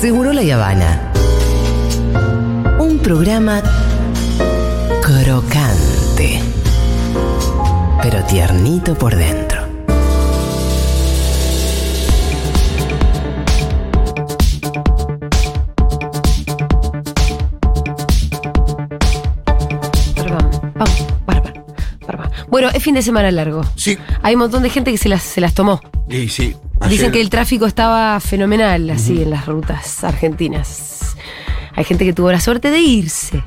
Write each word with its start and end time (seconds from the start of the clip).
Seguro 0.00 0.32
la 0.32 0.42
Habana. 0.54 1.12
Un 2.78 2.98
programa 2.98 3.60
crocante, 5.02 6.40
pero 8.02 8.22
tiernito 8.24 8.94
por 8.94 9.16
dentro. 9.16 9.66
Bueno, 22.48 22.70
es 22.72 22.82
fin 22.82 22.94
de 22.94 23.02
semana 23.02 23.30
largo. 23.30 23.62
Sí, 23.76 23.98
Hay 24.22 24.34
un 24.34 24.40
montón 24.40 24.62
de 24.62 24.70
gente 24.70 24.90
que 24.90 24.98
se 24.98 25.08
las, 25.08 25.22
se 25.22 25.40
las 25.40 25.54
tomó. 25.54 25.80
y 26.08 26.28
sí. 26.28 26.56
Dicen 26.86 27.12
que 27.12 27.20
el 27.20 27.30
tráfico 27.30 27.66
estaba 27.66 28.18
fenomenal 28.20 28.88
así 28.90 29.22
en 29.22 29.30
las 29.30 29.46
rutas 29.46 30.04
argentinas. 30.04 31.16
Hay 31.74 31.84
gente 31.84 32.04
que 32.04 32.12
tuvo 32.12 32.30
la 32.32 32.40
suerte 32.40 32.70
de 32.70 32.80
irse. 32.80 33.42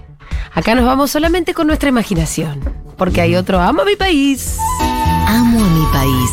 Acá 0.53 0.75
nos 0.75 0.85
vamos 0.85 1.11
solamente 1.11 1.53
con 1.53 1.67
nuestra 1.67 1.89
imaginación. 1.89 2.59
Porque 2.97 3.21
hay 3.21 3.35
otro 3.35 3.59
amo 3.59 3.81
a 3.81 3.85
mi 3.85 3.95
país. 3.95 4.57
Amo 5.27 5.63
a 5.63 5.67
mi 5.69 5.85
país. 5.91 6.29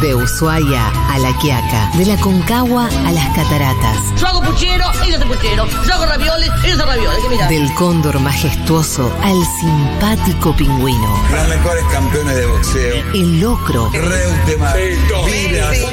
De 0.00 0.14
Ushuaia 0.14 0.86
a 1.10 1.18
La 1.18 1.36
Quiaca, 1.38 1.90
de 1.94 2.06
la 2.06 2.16
Concagua 2.20 2.88
a 3.06 3.10
las 3.12 3.26
Cataratas, 3.34 3.96
Yo 4.20 4.28
hago 4.28 4.42
puchero, 4.42 4.84
ellos 5.04 5.16
hacen 5.16 5.28
puchero. 5.28 5.66
Yo 5.86 5.94
hago 5.94 6.06
ravioles, 6.06 6.48
ellos 6.62 6.78
hacen 6.78 6.86
ravioles. 6.86 7.18
Mira. 7.28 7.48
del 7.48 7.74
cóndor 7.74 8.20
majestuoso 8.20 9.12
al 9.24 9.36
simpático 9.60 10.54
pingüino, 10.56 11.22
Los 11.32 11.48
mejores 11.48 11.84
campeones 11.92 12.36
de 12.36 12.46
boxeo. 12.46 12.94
el 13.12 13.40
locro, 13.40 13.90
Reutemann, 13.92 14.76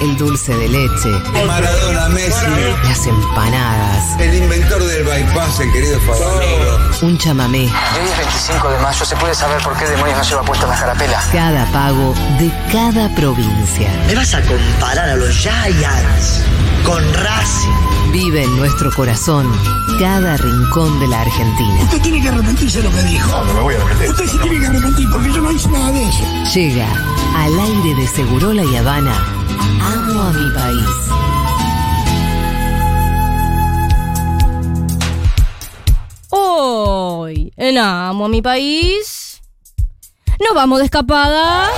el 0.02 0.18
dulce 0.18 0.56
de 0.56 0.68
leche, 0.70 1.10
Maradona, 1.48 2.08
Messi, 2.10 2.46
las 2.84 3.08
empanadas, 3.08 4.20
el 4.20 4.36
inventor 4.36 4.84
del 4.84 5.04
bypass, 5.04 5.60
el 5.62 5.72
querido 5.72 6.00
Favaloro. 6.02 6.80
un 7.02 7.18
chamamé, 7.18 7.64
Hoy 7.66 8.08
es 8.12 8.18
25 8.20 8.70
de 8.70 8.80
mayo, 8.80 9.04
¿se 9.06 9.16
puede 9.16 9.34
saber 9.34 9.62
por 9.64 9.76
qué 9.78 9.86
demonios 9.86 10.18
no 10.18 10.24
lleva 10.24 10.42
puesta 10.44 10.68
la 10.68 10.78
carapela? 10.80 11.24
cada 11.32 11.66
pago 11.72 12.14
de 12.40 12.52
cada 12.72 13.10
provincia. 13.16 13.90
¿Me 14.08 14.16
vas 14.16 14.34
a 14.34 14.42
comparar 14.42 15.10
a 15.10 15.16
los 15.16 15.36
Giants 15.36 16.42
con 16.86 17.02
Racing? 17.14 18.12
Vive 18.12 18.44
en 18.44 18.58
nuestro 18.58 18.92
corazón 18.92 19.52
cada 20.00 20.38
rincón 20.38 21.00
de 21.00 21.08
la 21.08 21.22
Argentina. 21.22 21.84
Usted 21.84 22.02
tiene 22.02 22.22
que 22.22 22.30
arrepentirse 22.30 22.78
de 22.78 22.84
lo 22.90 22.96
que 22.96 23.04
dijo. 23.04 23.30
No, 23.30 23.44
no 23.46 23.54
me 23.54 23.62
voy 23.62 23.76
a 23.76 23.82
arrepentir. 23.82 24.10
Usted 24.10 24.26
se 24.26 24.38
tiene 24.40 24.60
que 24.60 24.68
arrepentir 24.68 25.10
porque 25.12 25.34
yo 25.34 25.42
no 25.42 25.52
hice 25.52 25.70
nada 25.70 25.92
de 25.92 26.04
eso. 26.04 26.24
Llega 26.54 26.88
al 27.36 27.60
aire 27.60 27.96
de 27.96 28.08
Segurola 28.08 28.64
y 28.64 28.76
Habana. 28.76 29.16
Amo 29.82 30.22
a 30.22 30.32
mi 30.32 30.50
país. 30.52 31.26
Hoy, 36.30 37.54
en 37.58 37.78
Amo 37.78 38.26
a 38.26 38.30
mi 38.30 38.42
país, 38.42 39.42
nos 40.40 40.54
vamos 40.54 40.80
de 40.80 40.86
escapada. 40.86 41.70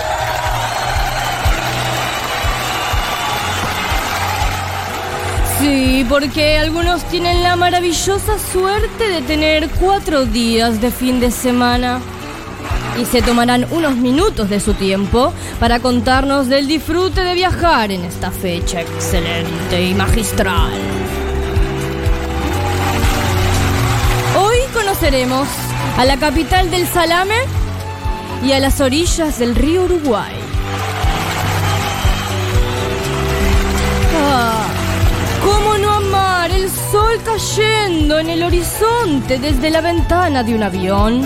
Sí, 5.59 6.05
porque 6.08 6.58
algunos 6.58 7.03
tienen 7.05 7.41
la 7.41 7.55
maravillosa 7.55 8.38
suerte 8.38 9.09
de 9.09 9.22
tener 9.23 9.69
cuatro 9.80 10.25
días 10.25 10.80
de 10.81 10.91
fin 10.91 11.19
de 11.19 11.31
semana. 11.31 12.00
Y 13.00 13.05
se 13.05 13.22
tomarán 13.22 13.66
unos 13.72 13.95
minutos 13.95 14.50
de 14.50 14.59
su 14.59 14.73
tiempo 14.73 15.33
para 15.59 15.80
contarnos 15.80 16.47
del 16.47 16.67
disfrute 16.67 17.23
de 17.23 17.33
viajar 17.33 17.91
en 17.91 18.03
esta 18.05 18.30
fecha 18.31 18.81
excelente 18.81 19.83
y 19.83 19.94
magistral. 19.94 20.72
Hoy 24.39 24.57
conoceremos 24.74 25.47
a 25.97 26.06
la 26.06 26.18
capital 26.18 26.69
del 26.69 26.88
salame 26.88 27.38
y 28.44 28.51
a 28.51 28.59
las 28.59 28.79
orillas 28.81 29.39
del 29.39 29.56
río 29.56 29.85
Uruguay. 29.85 30.34
Ah, 34.16 34.56
¿Cómo 35.47 35.78
no 35.78 35.94
amar 35.94 36.52
el 36.52 36.69
sol 36.69 37.22
cayendo 37.24 38.19
en 38.19 38.30
el 38.30 38.44
horizonte 38.44 39.40
desde 39.40 39.69
la 39.69 39.80
ventana 39.80 40.44
de 40.44 40.53
un 40.53 40.62
avión? 40.62 41.22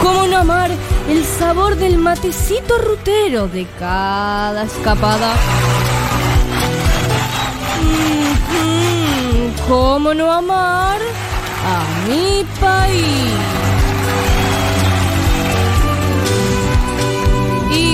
¿Cómo 0.00 0.26
no 0.26 0.38
amar 0.38 0.70
el 1.10 1.22
sabor 1.26 1.76
del 1.76 1.98
matecito 1.98 2.78
rutero 2.78 3.46
de 3.46 3.66
cada 3.78 4.62
escapada? 4.62 5.34
Mm, 8.52 9.68
¿Cómo 9.68 10.14
no 10.14 10.32
amar 10.32 10.98
a 10.98 12.08
mi 12.08 12.42
país? 12.58 13.61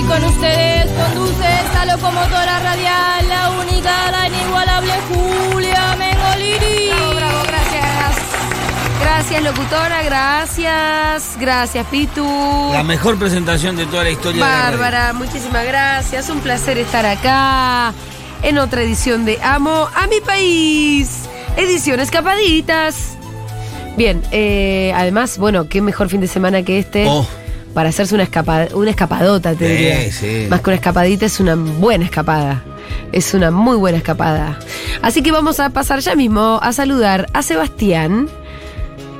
Con 0.09 0.23
ustedes 0.23 0.87
conduce 0.91 1.45
esta 1.65 1.85
locomotora 1.85 2.59
radial, 2.59 3.29
la 3.29 3.51
única, 3.61 4.09
la 4.09 4.27
inigualable 4.27 4.91
Julia 5.07 5.95
Mengolini. 5.97 6.89
Bravo, 6.89 7.13
bravo, 7.13 7.43
gracias. 7.47 8.15
Gracias, 9.01 9.43
locutora, 9.43 10.01
gracias. 10.01 11.37
Gracias, 11.39 11.85
Pitu. 11.87 12.25
La 12.73 12.83
mejor 12.83 13.19
presentación 13.19 13.75
de 13.75 13.85
toda 13.85 14.03
la 14.03 14.09
historia 14.09 14.43
de 14.43 14.49
la 14.49 14.61
radio. 14.63 14.79
Bárbara, 14.79 15.13
muchísimas 15.13 15.65
gracias. 15.65 16.29
Un 16.29 16.39
placer 16.39 16.79
estar 16.79 17.05
acá 17.05 17.93
en 18.41 18.57
otra 18.57 18.81
edición 18.81 19.25
de 19.25 19.39
Amo 19.43 19.89
a 19.95 20.07
mi 20.07 20.21
país. 20.21 21.25
Edición 21.55 21.99
Escapaditas. 21.99 23.15
Bien, 23.95 24.23
eh, 24.31 24.91
además, 24.95 25.37
bueno, 25.37 25.67
qué 25.69 25.81
mejor 25.81 26.09
fin 26.09 26.21
de 26.21 26.27
semana 26.27 26.63
que 26.63 26.79
este 26.79 27.05
Oh. 27.07 27.27
Para 27.79 27.89
hacerse 27.91 28.13
una, 28.13 28.25
escapa- 28.25 28.67
una 28.73 28.89
escapadota, 28.89 29.55
te 29.55 29.65
Sí, 29.65 29.71
diría. 29.71 30.11
sí. 30.11 30.47
Más 30.49 30.59
que 30.59 30.69
una 30.69 30.75
escapadita, 30.75 31.25
es 31.27 31.39
una 31.39 31.55
buena 31.55 32.03
escapada. 32.03 32.61
Es 33.13 33.33
una 33.33 33.51
muy 33.51 33.77
buena 33.77 33.97
escapada. 33.99 34.59
Así 35.01 35.23
que 35.23 35.31
vamos 35.31 35.61
a 35.61 35.69
pasar 35.69 35.99
ya 36.01 36.13
mismo 36.13 36.59
a 36.61 36.73
saludar 36.73 37.27
a 37.33 37.41
Sebastián, 37.41 38.27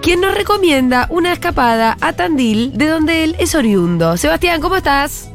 quien 0.01 0.19
nos 0.19 0.35
recomienda 0.35 1.07
una 1.09 1.31
escapada 1.31 1.95
a 2.01 2.11
Tandil, 2.11 2.77
de 2.77 2.87
donde 2.87 3.23
él 3.23 3.37
es 3.39 3.55
oriundo. 3.55 4.17
Sebastián, 4.17 4.59
¿cómo 4.59 4.75
estás? 4.75 5.29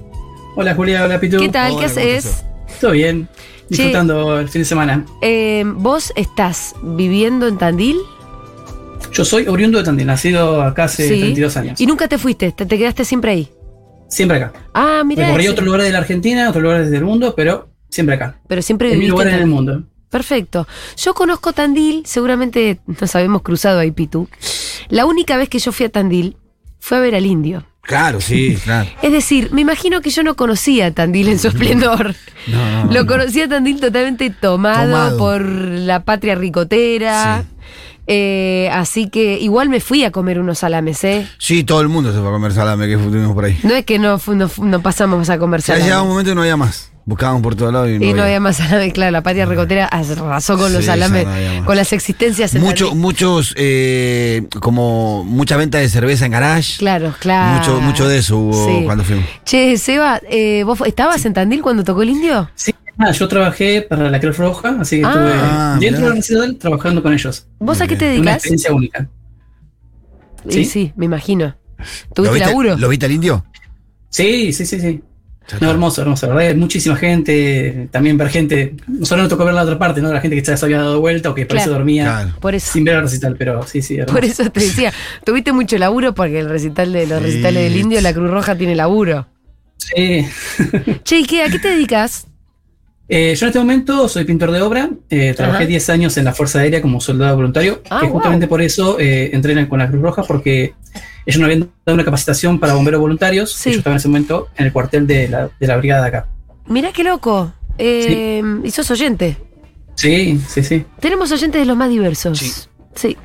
Hola 0.54 0.74
Julia, 0.74 1.02
hola 1.02 1.18
Pitu. 1.18 1.38
¿Qué 1.38 1.48
tal? 1.48 1.72
Hola, 1.72 1.86
¿Qué 1.86 1.94
¿cómo 1.94 2.00
haces? 2.06 2.44
Todo 2.78 2.90
bien, 2.90 3.26
disfrutando 3.70 4.38
el 4.38 4.50
fin 4.50 4.60
de 4.60 4.66
semana. 4.66 5.06
Eh, 5.22 5.62
¿Vos 5.64 6.12
estás 6.14 6.74
viviendo 6.82 7.46
en 7.48 7.56
Tandil? 7.56 7.96
Yo 9.14 9.24
soy 9.24 9.46
oriundo 9.46 9.78
de 9.78 9.84
Tandil, 9.84 10.06
nacido 10.06 10.62
acá 10.62 10.84
hace 10.84 11.04
Sí. 11.08 11.18
32 11.20 11.56
años. 11.56 11.80
¿Y 11.80 11.86
nunca 11.86 12.08
te 12.08 12.18
fuiste? 12.18 12.52
¿Te, 12.52 12.66
te 12.66 12.76
quedaste 12.78 13.04
siempre 13.04 13.30
ahí? 13.30 13.48
Siempre 14.08 14.38
acá. 14.38 14.52
Ah, 14.74 15.02
mira. 15.06 15.26
Recorrí 15.26 15.48
otros 15.48 15.64
lugares 15.64 15.86
de 15.86 15.92
la 15.92 15.98
Argentina, 15.98 16.48
otros 16.50 16.62
lugares 16.62 16.90
del 16.90 17.04
mundo, 17.04 17.34
pero 17.36 17.68
siempre 17.88 18.16
acá. 18.16 18.38
Pero 18.48 18.60
siempre 18.62 18.92
En 18.92 18.98
mi 18.98 19.06
lugar 19.08 19.28
en 19.28 19.34
el 19.34 19.46
mundo. 19.46 19.84
Perfecto. 20.10 20.66
Yo 20.96 21.14
conozco 21.14 21.52
Tandil, 21.52 22.02
seguramente 22.06 22.80
nos 22.86 23.14
habíamos 23.16 23.42
cruzado 23.42 23.80
ahí, 23.80 23.90
Pitu. 23.90 24.28
La 24.88 25.06
única 25.06 25.36
vez 25.36 25.48
que 25.48 25.58
yo 25.58 25.72
fui 25.72 25.86
a 25.86 25.88
Tandil 25.88 26.36
fue 26.78 26.98
a 26.98 27.00
ver 27.00 27.14
al 27.14 27.26
indio. 27.26 27.64
Claro, 27.82 28.20
sí, 28.20 28.56
claro. 28.64 28.88
Es 29.02 29.10
decir, 29.12 29.50
me 29.52 29.60
imagino 29.60 30.00
que 30.00 30.10
yo 30.10 30.22
no 30.22 30.36
conocía 30.36 30.86
a 30.86 30.90
Tandil 30.92 31.28
en 31.28 31.38
su 31.38 31.48
esplendor. 31.54 32.14
No, 32.46 32.84
no, 32.86 32.92
Lo 32.92 33.00
no. 33.02 33.06
conocía 33.06 33.46
a 33.46 33.48
Tandil 33.48 33.80
totalmente 33.80 34.30
tomado, 34.30 34.90
Tomado. 34.90 35.18
por 35.18 35.42
la 35.44 36.04
patria 36.04 36.34
ricotera. 36.36 37.42
Sí. 37.42 37.48
Eh, 38.06 38.68
así 38.72 39.08
que 39.08 39.38
igual 39.40 39.68
me 39.68 39.80
fui 39.80 40.04
a 40.04 40.10
comer 40.10 40.38
unos 40.38 40.58
salames, 40.58 41.02
¿eh? 41.04 41.26
Sí, 41.38 41.64
todo 41.64 41.80
el 41.80 41.88
mundo 41.88 42.12
se 42.12 42.18
fue 42.18 42.28
a 42.28 42.32
comer 42.32 42.52
salame 42.52 42.86
que 42.86 42.96
tuvimos 42.96 43.32
por 43.34 43.44
ahí. 43.46 43.58
No 43.62 43.74
es 43.74 43.84
que 43.84 43.98
no, 43.98 44.20
no, 44.26 44.50
no 44.58 44.80
pasamos 44.82 45.30
a 45.30 45.38
comer 45.38 45.60
Ya 45.62 45.74
llegaba 45.76 45.84
un 45.84 45.88
salame. 45.90 46.08
momento 46.10 46.30
y 46.32 46.34
no 46.34 46.40
había 46.42 46.56
más. 46.56 46.90
Buscábamos 47.06 47.42
por 47.42 47.54
todos 47.54 47.70
lados 47.70 47.90
y 47.90 47.98
no, 47.98 48.04
Y 48.04 48.08
no 48.08 48.12
había. 48.12 48.24
había 48.24 48.40
más 48.40 48.56
salame, 48.56 48.90
claro, 48.90 49.10
la 49.12 49.22
patria 49.22 49.44
ricotera 49.44 49.84
arrasó 49.86 50.56
con 50.56 50.72
los 50.72 50.80
Sí, 50.82 50.86
salames, 50.86 51.26
no 51.60 51.64
con 51.66 51.76
las 51.76 51.92
existencias 51.92 52.54
en 52.54 52.62
Mucho, 52.62 52.94
muchos, 52.94 53.54
eh, 53.58 54.46
como 54.60 55.22
mucha 55.22 55.58
venta 55.58 55.76
de 55.78 55.88
cerveza 55.90 56.24
en 56.24 56.32
garage. 56.32 56.78
Claro, 56.78 57.14
claro. 57.20 57.58
Mucho, 57.58 57.80
mucho 57.82 58.08
de 58.08 58.18
eso 58.18 58.38
hubo 58.38 58.66
Sí. 58.66 58.84
cuando 58.86 59.04
fuimos. 59.04 59.24
Che, 59.44 59.76
Seba, 59.76 60.18
eh, 60.30 60.62
¿vos 60.64 60.80
estabas 60.86 61.24
en 61.26 61.34
Tandil 61.34 61.60
cuando 61.60 61.84
tocó 61.84 62.00
el 62.02 62.08
indio? 62.08 62.48
Sí, 62.54 62.74
ah, 62.98 63.10
yo 63.12 63.28
trabajé 63.28 63.82
para 63.82 64.10
la 64.10 64.20
Cruz 64.20 64.36
Roja, 64.38 64.76
así 64.80 64.98
que 65.00 65.04
Ah. 65.04 65.08
estuve 65.10 65.32
Ah, 65.34 65.76
dentro 65.80 66.00
mirá. 66.00 66.10
de 66.10 66.16
la 66.16 66.22
ciudad 66.22 66.52
trabajando 66.58 67.02
con 67.02 67.12
ellos. 67.12 67.46
¿Vos 67.58 67.80
a 67.80 67.86
qué 67.86 67.96
te 67.96 68.04
Una 68.06 68.12
dedicas? 68.14 68.34
experiencia 68.36 68.72
única. 68.72 69.08
Sí, 70.48 70.52
¿Sí? 70.52 70.64
sí, 70.64 70.92
me 70.96 71.06
imagino. 71.06 71.56
¿Lo 71.78 71.84
¿Tuviste 72.14 72.34
viste, 72.34 72.48
laburo? 72.50 72.76
¿Lo 72.76 72.88
viste 72.88 73.06
al 73.06 73.12
indio? 73.12 73.44
Sí, 74.10 74.52
sí, 74.52 74.64
sí, 74.66 74.80
sí. 74.80 75.02
No, 75.60 75.70
hermoso, 75.70 76.00
hermoso, 76.00 76.26
la 76.26 76.34
verdad, 76.34 76.54
muchísima 76.56 76.96
gente, 76.96 77.88
también 77.90 78.16
ver 78.16 78.30
gente, 78.30 78.76
no 78.88 79.04
solo 79.04 79.22
nos 79.22 79.28
tocó 79.28 79.44
ver 79.44 79.52
la 79.52 79.62
otra 79.62 79.78
parte, 79.78 80.00
¿no? 80.00 80.10
La 80.10 80.20
gente 80.22 80.36
que 80.36 80.42
ya 80.42 80.56
se 80.56 80.64
había 80.64 80.78
dado 80.78 81.00
vuelta 81.00 81.28
o 81.28 81.34
que 81.34 81.44
por 81.44 81.58
eso 81.58 81.68
dormía 81.70 82.04
Claro. 82.04 82.30
Por 82.40 82.54
eso. 82.54 82.72
sin 82.72 82.84
ver 82.84 82.94
el 82.96 83.02
recital, 83.02 83.36
pero 83.36 83.62
sí, 83.66 83.82
sí, 83.82 83.96
hermoso. 83.96 84.14
Por 84.14 84.24
eso 84.24 84.48
te 84.50 84.60
decía, 84.60 84.90
tuviste 85.22 85.52
mucho 85.52 85.76
laburo 85.76 86.14
porque 86.14 86.38
el 86.40 86.48
recital 86.48 86.94
de 86.94 87.06
los 87.06 87.18
Sí. 87.18 87.24
recitales 87.26 87.62
del 87.64 87.76
indio, 87.78 88.00
la 88.00 88.14
Cruz 88.14 88.30
Roja 88.30 88.56
tiene 88.56 88.74
laburo. 88.74 89.26
Sí. 89.76 90.26
Che, 91.04 91.18
¿y 91.18 91.24
qué, 91.26 91.42
¿a 91.42 91.50
qué 91.50 91.58
te 91.58 91.68
dedicas? 91.68 92.26
Eh, 93.08 93.34
yo 93.36 93.46
en 93.46 93.48
este 93.50 93.58
momento 93.58 94.08
soy 94.08 94.24
pintor 94.24 94.50
de 94.50 94.62
obra, 94.62 94.88
eh, 95.10 95.34
trabajé 95.36 95.58
Ajá. 95.64 95.66
10 95.66 95.90
años 95.90 96.16
en 96.16 96.24
la 96.24 96.32
Fuerza 96.32 96.60
Aérea 96.60 96.80
como 96.80 97.00
soldado 97.00 97.36
voluntario, 97.36 97.82
Ah, 97.90 97.98
que 98.00 98.06
wow. 98.06 98.14
justamente 98.14 98.48
por 98.48 98.62
eso 98.62 98.98
eh, 98.98 99.30
entrenan 99.34 99.66
con 99.66 99.78
la 99.78 99.88
Cruz 99.88 100.00
Roja, 100.02 100.22
porque 100.22 100.72
ellos 101.26 101.38
nos 101.40 101.44
habían 101.46 101.60
dado 101.84 101.94
una 101.94 102.04
capacitación 102.04 102.58
para 102.58 102.72
bomberos 102.74 103.00
voluntarios, 103.00 103.52
Sí. 103.52 103.70
y 103.70 103.72
yo 103.74 103.78
estaba 103.78 103.94
en 103.94 103.98
ese 103.98 104.08
momento 104.08 104.48
en 104.56 104.66
el 104.66 104.72
cuartel 104.72 105.06
de 105.06 105.28
la, 105.28 105.50
de 105.60 105.66
la 105.66 105.76
brigada 105.76 106.02
de 106.02 106.08
acá. 106.08 106.26
Mirá 106.66 106.92
qué 106.92 107.04
loco. 107.04 107.52
Eh, 107.76 108.42
Y 108.64 108.70
sos 108.70 108.90
oyente. 108.90 109.36
Sí, 109.96 110.40
sí, 110.48 110.62
sí. 110.64 110.84
Tenemos 111.00 111.30
oyentes 111.30 111.60
de 111.60 111.66
los 111.66 111.76
más 111.76 111.90
diversos. 111.90 112.68
Sí. 112.94 113.16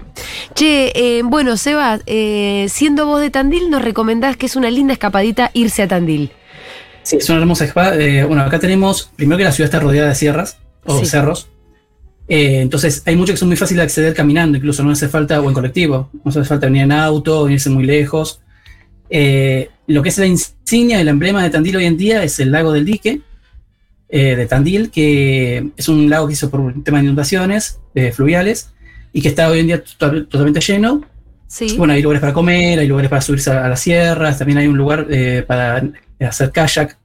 Che, 0.56 0.92
eh, 0.96 1.22
bueno, 1.24 1.56
Seba, 1.56 2.00
eh, 2.06 2.66
siendo 2.70 3.06
vos 3.06 3.22
de 3.22 3.30
Tandil, 3.30 3.70
nos 3.70 3.82
recomendás 3.84 4.36
que 4.36 4.48
es 4.48 4.56
una 4.56 4.70
linda 4.72 4.94
escapadita 4.94 5.52
irse 5.54 5.84
a 5.84 5.88
Tandil. 5.88 6.32
Sí, 7.04 7.18
es 7.18 7.30
una 7.30 7.40
hermosa. 7.40 7.66
Eh, 8.00 8.24
bueno, 8.24 8.44
acá 8.44 8.60
tenemos, 8.60 9.12
primero 9.16 9.38
que 9.38 9.44
la 9.46 9.52
ciudad 9.52 9.66
está 9.66 9.80
rodeada 9.80 10.10
de 10.10 10.16
sierras 10.16 10.58
o 10.86 11.00
Sí. 11.00 11.06
cerros. 11.06 11.48
Eh, 12.28 12.62
entonces, 12.62 13.02
hay 13.06 13.16
muchos 13.16 13.34
que 13.34 13.38
son 13.38 13.48
muy 13.48 13.58
fáciles 13.58 13.80
de 13.80 13.84
acceder 13.86 14.14
caminando, 14.14 14.58
incluso 14.58 14.84
no 14.84 14.92
hace 14.92 15.08
falta, 15.10 15.42
o 15.42 15.48
en 15.48 15.54
colectivo, 15.54 16.10
no 16.14 16.30
hace 16.30 16.44
falta 16.44 16.68
venir 16.68 16.84
en 16.84 16.92
auto, 16.92 17.42
o 17.42 17.50
irse 17.50 17.70
muy 17.72 17.86
lejos. 17.86 18.42
Eh, 19.10 19.70
lo 19.88 20.04
que 20.04 20.10
es 20.10 20.18
la 20.20 20.28
insignia, 20.28 21.02
el 21.02 21.08
emblema 21.08 21.42
de 21.42 21.50
Tandil 21.50 21.78
hoy 21.78 21.86
en 21.86 21.98
día 21.98 22.24
es 22.24 22.40
el 22.40 22.52
lago 22.52 22.72
del 22.72 22.86
dique 22.86 23.22
eh, 24.10 24.36
de 24.36 24.46
Tandil, 24.46 24.92
que 24.92 25.72
es 25.76 25.90
un 25.90 26.08
lago 26.10 26.28
que 26.28 26.34
hizo 26.34 26.52
por 26.52 26.60
un 26.60 26.84
tema 26.84 27.00
de 27.00 27.06
inundaciones 27.06 27.80
fluviales 28.14 28.70
y 29.12 29.22
que 29.24 29.30
está 29.30 29.50
hoy 29.50 29.60
en 29.62 29.68
día 29.68 29.84
to- 29.84 30.26
totalmente 30.28 30.60
lleno. 30.62 31.02
Sí. 31.48 31.76
Bueno, 31.76 31.94
hay 31.94 32.04
lugares 32.04 32.22
para 32.22 32.34
comer, 32.34 32.78
hay 32.78 32.88
lugares 32.88 33.10
para 33.10 33.22
subirse 33.24 33.50
a, 33.52 33.66
a 33.66 33.70
las 33.70 33.80
sierras, 33.82 34.38
también 34.38 34.60
hay 34.60 34.68
un 34.68 34.78
lugar 34.78 35.08
eh, 35.10 35.44
para 36.20 36.30
hacer 36.30 36.52
kayak. 36.52 36.98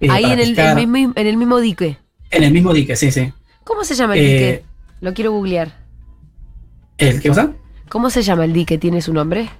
eh, 0.00 0.08
Ahí 0.10 0.24
en 0.24 0.38
el, 0.40 0.56
mismo, 0.86 1.12
en 1.14 1.26
el 1.26 1.36
mismo 1.36 1.60
dique. 1.60 1.98
En 2.30 2.42
el 2.44 2.52
mismo 2.52 2.72
dique, 2.72 2.96
sí, 2.96 3.10
sí. 3.10 3.32
¿Cómo 3.64 3.84
se 3.84 3.94
llama 3.94 4.14
el 4.16 4.20
Eh, 4.20 4.32
dique? 4.32 4.64
Lo 5.00 5.12
quiero 5.12 5.32
googlear. 5.32 5.72
¿El 6.98 7.20
qué 7.20 7.28
cosa? 7.28 7.52
¿Cómo 7.88 8.08
se 8.10 8.22
llama 8.22 8.44
el 8.44 8.52
dique? 8.52 8.78
¿Tiene 8.78 9.02
su 9.02 9.12
nombre? 9.12 9.50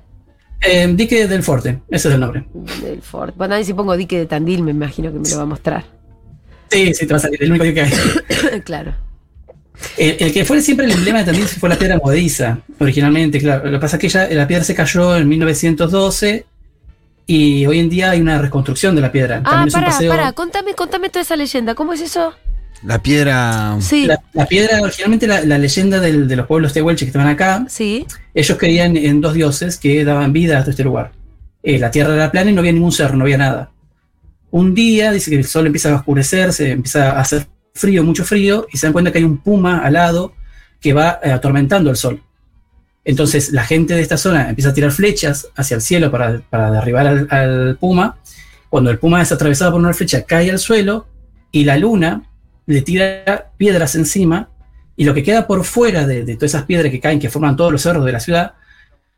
Eh, 0.62 0.86
dique 0.94 1.26
del 1.26 1.42
Forte, 1.42 1.80
ese 1.88 2.08
es 2.08 2.14
el 2.14 2.20
nombre. 2.20 2.44
Del 2.82 3.00
Ford. 3.02 3.32
Bueno, 3.36 3.54
ahí 3.54 3.64
si 3.64 3.72
pongo 3.74 3.96
dique 3.96 4.18
de 4.18 4.26
Tandil, 4.26 4.62
me 4.62 4.70
imagino 4.72 5.10
que 5.12 5.18
me 5.18 5.28
lo 5.28 5.36
va 5.36 5.42
a 5.42 5.46
mostrar. 5.46 5.84
Sí, 6.70 6.92
sí, 6.94 7.06
te 7.06 7.12
va 7.14 7.16
a 7.16 7.20
salir, 7.20 7.42
el 7.42 7.50
único 7.50 7.64
que 7.74 7.80
hay. 7.80 8.60
claro. 8.64 8.94
El, 9.96 10.16
el 10.20 10.32
que 10.34 10.44
fue 10.44 10.60
siempre 10.60 10.84
el 10.84 10.92
emblema 10.92 11.20
de 11.20 11.24
Tandil 11.24 11.46
fue 11.46 11.68
la 11.70 11.76
piedra 11.76 11.96
movediza, 11.96 12.58
originalmente, 12.78 13.38
claro. 13.40 13.64
Lo 13.64 13.72
que 13.72 13.80
pasa 13.80 13.96
es 13.96 14.00
que 14.00 14.06
ella, 14.08 14.28
la 14.30 14.46
piedra 14.46 14.62
se 14.62 14.74
cayó 14.74 15.16
en 15.16 15.26
1912 15.26 16.44
y 17.32 17.66
hoy 17.66 17.78
en 17.78 17.88
día 17.88 18.10
hay 18.10 18.20
una 18.20 18.38
reconstrucción 18.38 18.94
de 18.96 19.02
la 19.02 19.12
piedra. 19.12 19.40
Ah, 19.44 19.50
También 19.50 19.68
es 19.68 19.74
un 19.74 19.80
pará, 19.80 19.92
paseo- 19.92 20.10
pará, 20.10 20.32
contame, 20.32 20.74
contame 20.74 21.08
toda 21.10 21.22
esa 21.22 21.36
leyenda. 21.36 21.74
¿Cómo 21.74 21.92
es 21.92 22.00
eso? 22.00 22.34
La 22.82 22.98
piedra. 23.02 23.76
Sí, 23.80 24.06
La, 24.06 24.18
la 24.32 24.46
piedra, 24.46 24.80
originalmente 24.80 25.26
la, 25.26 25.42
la 25.42 25.58
leyenda 25.58 26.00
del- 26.00 26.26
de 26.26 26.36
los 26.36 26.46
pueblos 26.46 26.72
tehuelches 26.72 27.06
que 27.06 27.10
estaban 27.10 27.28
acá, 27.28 27.64
sí. 27.68 28.06
ellos 28.34 28.56
creían 28.58 28.96
en 28.96 29.20
dos 29.20 29.34
dioses 29.34 29.76
que 29.76 30.04
daban 30.04 30.32
vida 30.32 30.56
a 30.58 30.60
todo 30.62 30.70
este 30.70 30.82
lugar. 30.84 31.12
Eh, 31.62 31.78
la 31.78 31.90
tierra 31.90 32.14
era 32.14 32.30
plana 32.32 32.50
y 32.50 32.54
no 32.54 32.60
había 32.60 32.72
ningún 32.72 32.90
cerro, 32.92 33.16
no 33.16 33.24
había 33.24 33.36
nada. 33.38 33.70
Un 34.50 34.74
día 34.74 35.12
dice 35.12 35.30
que 35.30 35.36
el 35.36 35.44
sol 35.44 35.66
empieza 35.66 35.92
a 35.92 35.96
oscurecer, 35.96 36.52
se 36.52 36.72
empieza 36.72 37.10
a 37.12 37.20
hacer 37.20 37.46
frío, 37.74 38.02
mucho 38.02 38.24
frío, 38.24 38.66
y 38.72 38.78
se 38.78 38.86
dan 38.86 38.92
cuenta 38.92 39.12
que 39.12 39.18
hay 39.18 39.24
un 39.24 39.38
puma 39.38 39.80
al 39.84 39.92
lado 39.92 40.32
que 40.80 40.92
va 40.94 41.20
eh, 41.22 41.30
atormentando 41.30 41.90
el 41.90 41.96
sol. 41.96 42.20
Entonces 43.04 43.52
la 43.52 43.64
gente 43.64 43.94
de 43.94 44.02
esta 44.02 44.16
zona 44.16 44.48
empieza 44.48 44.70
a 44.70 44.74
tirar 44.74 44.92
flechas 44.92 45.48
hacia 45.56 45.76
el 45.76 45.80
cielo 45.80 46.10
para, 46.10 46.40
para 46.50 46.70
derribar 46.70 47.06
al, 47.06 47.28
al 47.30 47.76
puma. 47.78 48.18
Cuando 48.68 48.90
el 48.90 48.98
puma 48.98 49.22
es 49.22 49.32
atravesado 49.32 49.72
por 49.72 49.80
una 49.80 49.94
flecha, 49.94 50.22
cae 50.24 50.50
al 50.50 50.58
suelo 50.58 51.06
y 51.50 51.64
la 51.64 51.76
luna 51.76 52.22
le 52.66 52.82
tira 52.82 53.52
piedras 53.56 53.94
encima 53.94 54.50
y 54.96 55.04
lo 55.04 55.14
que 55.14 55.22
queda 55.22 55.46
por 55.46 55.64
fuera 55.64 56.06
de, 56.06 56.24
de 56.24 56.36
todas 56.36 56.52
esas 56.52 56.64
piedras 56.64 56.90
que 56.90 57.00
caen, 57.00 57.18
que 57.18 57.30
forman 57.30 57.56
todos 57.56 57.72
los 57.72 57.82
cerros 57.82 58.04
de 58.04 58.12
la 58.12 58.20
ciudad, 58.20 58.52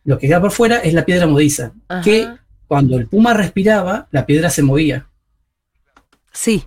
lo 0.04 0.18
que 0.18 0.28
queda 0.28 0.40
por 0.40 0.52
fuera 0.52 0.78
es 0.78 0.94
la 0.94 1.04
piedra 1.04 1.26
modiza, 1.26 1.72
Ajá. 1.88 2.02
que 2.02 2.28
cuando 2.66 2.96
el 2.96 3.06
puma 3.06 3.34
respiraba, 3.34 4.08
la 4.10 4.24
piedra 4.24 4.48
se 4.48 4.62
movía. 4.62 5.06
Sí. 6.32 6.64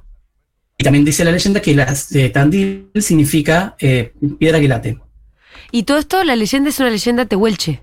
Y 0.78 0.84
también 0.84 1.06
dice 1.06 1.24
la 1.24 1.32
leyenda 1.32 1.62
que 1.62 1.74
la, 1.74 1.94
eh, 2.14 2.30
Tandil 2.30 2.92
significa 2.96 3.76
eh, 3.80 4.14
piedra 4.38 4.60
que 4.60 4.68
late. 4.68 5.00
Y 5.72 5.84
todo 5.84 5.98
esto, 5.98 6.24
la 6.24 6.36
leyenda 6.36 6.69
es 6.69 6.80
una 6.80 6.90
leyenda 6.90 7.25
tehuelche. 7.25 7.81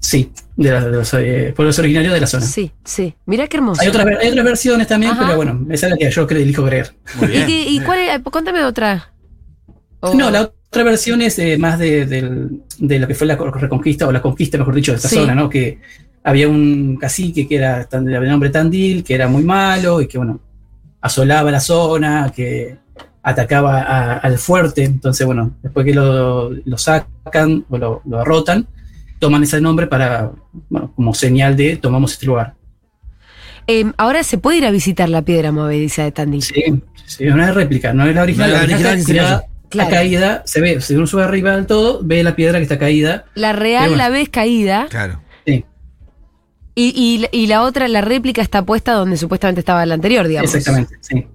Sí, 0.00 0.32
de, 0.56 0.70
la- 0.70 0.84
de 0.84 0.90
los 0.92 1.12
eh, 1.14 1.52
pueblos 1.54 1.78
originarios 1.78 2.14
de 2.14 2.20
la 2.20 2.26
zona. 2.26 2.46
Sí, 2.46 2.72
sí. 2.84 3.14
Mira 3.26 3.46
qué 3.48 3.58
hermoso. 3.58 3.82
Hay 3.82 3.88
otras, 3.88 4.04
ver- 4.06 4.18
hay 4.18 4.30
otras 4.30 4.44
versiones 4.46 4.86
también, 4.86 5.12
Ajá. 5.12 5.24
pero 5.24 5.36
bueno, 5.36 5.66
esa 5.70 5.86
es 5.86 5.90
la 5.92 5.98
que 5.98 6.10
yo 6.10 6.26
creo, 6.26 6.40
elijo 6.42 6.64
creer. 6.64 6.94
Muy 7.16 7.28
¿Y, 7.28 7.30
bien. 7.32 7.46
qué- 7.46 7.68
y 7.68 7.80
cuál 7.80 7.98
es? 7.98 8.18
Contame 8.22 8.64
otra. 8.64 9.12
No, 10.14 10.30
la 10.30 10.42
otra 10.42 10.82
versión 10.84 11.20
es 11.20 11.38
eh, 11.38 11.58
más 11.58 11.78
de, 11.78 12.06
de 12.06 12.98
lo 12.98 13.06
que 13.06 13.14
fue 13.14 13.26
la 13.26 13.36
co- 13.36 13.50
reconquista, 13.50 14.06
o 14.08 14.12
la 14.12 14.22
conquista, 14.22 14.56
mejor 14.56 14.74
dicho, 14.74 14.92
de 14.92 14.96
esta 14.96 15.08
Sí. 15.10 15.16
zona, 15.16 15.34
¿no? 15.34 15.50
Que 15.50 15.78
había 16.24 16.48
un 16.48 16.96
cacique 16.96 17.46
que 17.46 17.56
era 17.56 17.84
de 17.84 18.00
nombre 18.28 18.48
Tandil, 18.48 19.04
que 19.04 19.14
era 19.14 19.28
muy 19.28 19.42
malo 19.42 20.00
y 20.00 20.06
que, 20.08 20.16
bueno, 20.16 20.40
asolaba 21.02 21.50
la 21.50 21.60
zona, 21.60 22.32
que 22.34 22.78
atacaba 23.22 23.80
a- 23.82 24.18
al 24.18 24.38
fuerte. 24.38 24.84
Entonces, 24.84 25.26
bueno, 25.26 25.52
después 25.62 25.84
que 25.86 25.94
lo, 25.94 26.50
lo 26.50 26.78
sacan 26.78 27.64
o 27.68 27.78
lo, 27.78 28.02
lo 28.04 28.18
derrotan, 28.18 28.66
toman 29.18 29.42
ese 29.42 29.60
nombre 29.60 29.86
para, 29.86 30.30
bueno, 30.68 30.92
como 30.96 31.14
señal 31.14 31.56
de 31.56 31.76
tomamos 31.76 32.12
este 32.12 32.26
lugar. 32.26 32.54
Em, 33.66 33.92
ahora 33.98 34.22
se 34.24 34.38
puede 34.38 34.58
ir 34.58 34.66
a 34.66 34.70
visitar 34.70 35.08
la 35.08 35.22
piedra 35.22 35.52
movediza 35.52 36.02
de 36.02 36.12
Tandil. 36.12 36.42
Sí, 36.42 36.54
sí, 37.06 37.24
es 37.26 37.32
una 37.34 37.52
réplica, 37.52 37.92
no 37.92 38.06
es 38.06 38.14
la 38.14 38.22
original. 38.22 38.50
No 38.50 38.56
es 38.76 38.82
la 38.82 38.90
original 38.92 39.34
vaya. 39.36 39.46
Claro. 39.68 39.88
está 39.88 40.00
caída, 40.00 40.42
se 40.46 40.60
ve, 40.60 40.80
si 40.80 40.96
uno 40.96 41.06
sube 41.06 41.22
arriba 41.22 41.54
del 41.54 41.66
todo, 41.66 42.00
ve 42.02 42.24
la 42.24 42.34
piedra 42.34 42.58
que 42.58 42.64
está 42.64 42.76
caída. 42.78 43.26
La 43.36 43.52
real 43.52 43.90
bueno. 43.90 43.96
la 43.98 44.08
ves 44.08 44.28
caída 44.28 44.86
Claro. 44.90 45.20
Y, 46.74 46.92
y 46.96 47.18
la- 47.18 47.28
y 47.32 47.46
la 47.46 47.62
otra, 47.62 47.88
la 47.88 48.00
réplica, 48.00 48.40
está 48.42 48.64
puesta 48.64 48.92
donde 48.92 49.16
supuestamente 49.16 49.60
estaba 49.60 49.84
la 49.86 49.94
anterior, 49.94 50.26
digamos. 50.28 50.54
exactamente, 50.54 50.94
sí. 51.00 51.26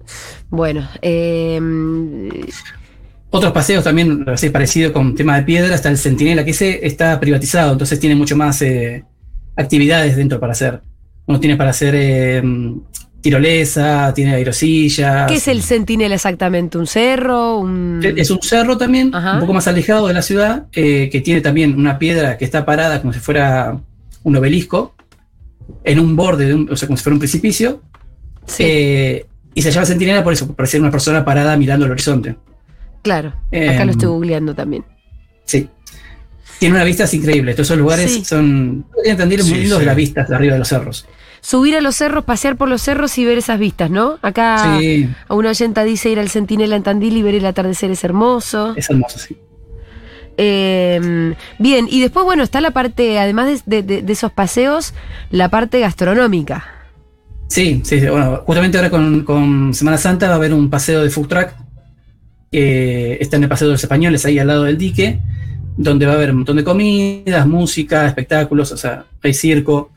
Bueno, 0.50 0.88
em, 1.02 2.28
Otros 3.30 3.52
paseos 3.52 3.84
también, 3.84 4.24
así 4.28 4.48
parecido 4.50 4.92
con 4.92 5.14
tema 5.14 5.36
de 5.36 5.42
piedra, 5.42 5.74
está 5.74 5.88
el 5.90 5.98
Centinela, 5.98 6.44
que 6.44 6.52
ese 6.52 6.86
está 6.86 7.18
privatizado, 7.20 7.72
entonces 7.72 7.98
tiene 8.00 8.14
mucho 8.14 8.36
más 8.36 8.62
eh, 8.62 9.04
actividades 9.56 10.16
dentro 10.16 10.40
para 10.40 10.52
hacer. 10.52 10.80
Uno 11.26 11.38
tiene 11.40 11.56
para 11.56 11.70
hacer 11.70 11.94
eh, 11.96 12.42
tirolesa, 13.20 14.12
tiene 14.14 14.34
aerosillas. 14.34 15.26
¿qué 15.28 15.34
es 15.36 15.48
el 15.48 15.62
centinela 15.62 16.14
exactamente? 16.14 16.78
¿Un 16.78 16.86
cerro? 16.86 17.58
Un... 17.58 18.00
Es 18.16 18.30
un 18.30 18.40
cerro 18.40 18.78
también, 18.78 19.12
Ajá. 19.14 19.34
un 19.34 19.40
poco 19.40 19.52
más 19.52 19.66
alejado 19.66 20.06
de 20.06 20.14
la 20.14 20.22
ciudad, 20.22 20.66
eh, 20.72 21.08
que 21.10 21.20
tiene 21.20 21.40
también 21.40 21.74
una 21.76 21.98
piedra 21.98 22.38
que 22.38 22.44
está 22.44 22.64
parada 22.64 23.00
como 23.00 23.12
si 23.12 23.18
fuera 23.18 23.78
un 24.22 24.36
obelisco, 24.36 24.94
en 25.84 25.98
un 26.00 26.16
borde, 26.16 26.46
de 26.46 26.54
un- 26.54 26.70
o 26.70 26.76
sea, 26.76 26.86
como 26.88 26.96
si 26.96 27.02
fuera 27.04 27.14
un 27.14 27.20
precipicio. 27.20 27.82
Sí, 28.46 28.62
eh, 28.66 29.26
y 29.54 29.62
se 29.62 29.70
llama 29.70 29.86
Centinela 29.86 30.22
por 30.22 30.32
eso, 30.32 30.46
por 30.46 30.56
parecer 30.56 30.80
una 30.80 30.90
persona 30.90 31.24
parada 31.24 31.56
mirando 31.56 31.86
el 31.86 31.92
horizonte. 31.92 32.36
claro. 33.02 33.28
Acá 33.28 33.36
em, 33.52 33.84
lo 33.86 33.90
estoy 33.92 34.08
googleando 34.08 34.54
también. 34.54 34.84
Sí. 35.44 35.68
Tiene 36.58 36.74
una 36.74 36.84
vista 36.84 37.04
increíble. 37.12 37.52
Todos 37.54 37.68
esos 37.68 37.78
lugares 37.78 38.10
Sí. 38.12 38.24
son. 38.24 38.86
Entendibles 39.04 39.46
muy 39.46 39.56
Sí, 39.56 39.60
lindos 39.62 39.78
sí. 39.78 39.80
de 39.82 39.86
las 39.86 39.96
vistas 39.96 40.28
de 40.28 40.34
arriba 40.34 40.54
de 40.54 40.58
los 40.60 40.68
cerros. 40.68 41.06
Subir 41.40 41.76
a 41.76 41.80
los 41.80 41.94
cerros, 41.94 42.24
pasear 42.24 42.56
por 42.56 42.68
los 42.68 42.82
cerros 42.82 43.16
y 43.18 43.24
ver 43.24 43.38
esas 43.38 43.58
vistas, 43.60 43.90
¿no? 43.90 44.18
Acá 44.22 44.78
Sí, 44.80 45.08
a 45.28 45.34
una 45.34 45.50
oyenta 45.50 45.84
dice 45.84 46.10
ir 46.10 46.18
al 46.18 46.28
centinela 46.30 46.74
en 46.74 46.82
Tandil 46.82 47.16
y 47.16 47.22
ver 47.22 47.36
el 47.36 47.46
atardecer 47.46 47.90
es 47.92 48.02
hermoso. 48.02 48.74
es 48.76 48.90
hermoso, 48.90 49.18
sí. 49.20 49.36
Eh, 50.38 51.34
bien, 51.58 51.86
y 51.90 52.00
después, 52.00 52.24
bueno, 52.24 52.42
está 52.42 52.60
la 52.60 52.70
parte, 52.72 53.18
además 53.18 53.62
de, 53.66 53.82
de- 53.82 54.02
de 54.02 54.12
esos 54.12 54.32
paseos, 54.32 54.94
la 55.30 55.48
parte 55.48 55.80
gastronómica. 55.80 56.64
Sí, 57.48 57.80
sí. 57.84 58.00
Bueno, 58.00 58.42
justamente 58.44 58.76
ahora 58.78 58.90
con, 58.90 59.22
con 59.24 59.72
Semana 59.72 59.98
Santa 59.98 60.26
va 60.28 60.34
a 60.34 60.36
haber 60.36 60.52
un 60.52 60.68
paseo 60.68 61.02
de 61.02 61.10
food 61.10 61.28
truck. 61.28 61.48
que 62.50 63.18
está 63.20 63.36
en 63.36 63.42
el 63.44 63.48
Paseo 63.48 63.68
de 63.68 63.72
los 63.74 63.82
Españoles, 63.82 64.24
ahí 64.24 64.38
al 64.38 64.46
lado 64.46 64.64
del 64.64 64.78
dique, 64.78 65.18
donde 65.76 66.06
va 66.06 66.12
a 66.12 66.14
haber 66.16 66.30
un 66.30 66.36
montón 66.38 66.56
de 66.56 66.64
comidas, 66.64 67.46
música, 67.46 68.06
espectáculos, 68.06 68.72
o 68.72 68.76
sea, 68.76 69.04
hay 69.22 69.34
circo. 69.34 69.90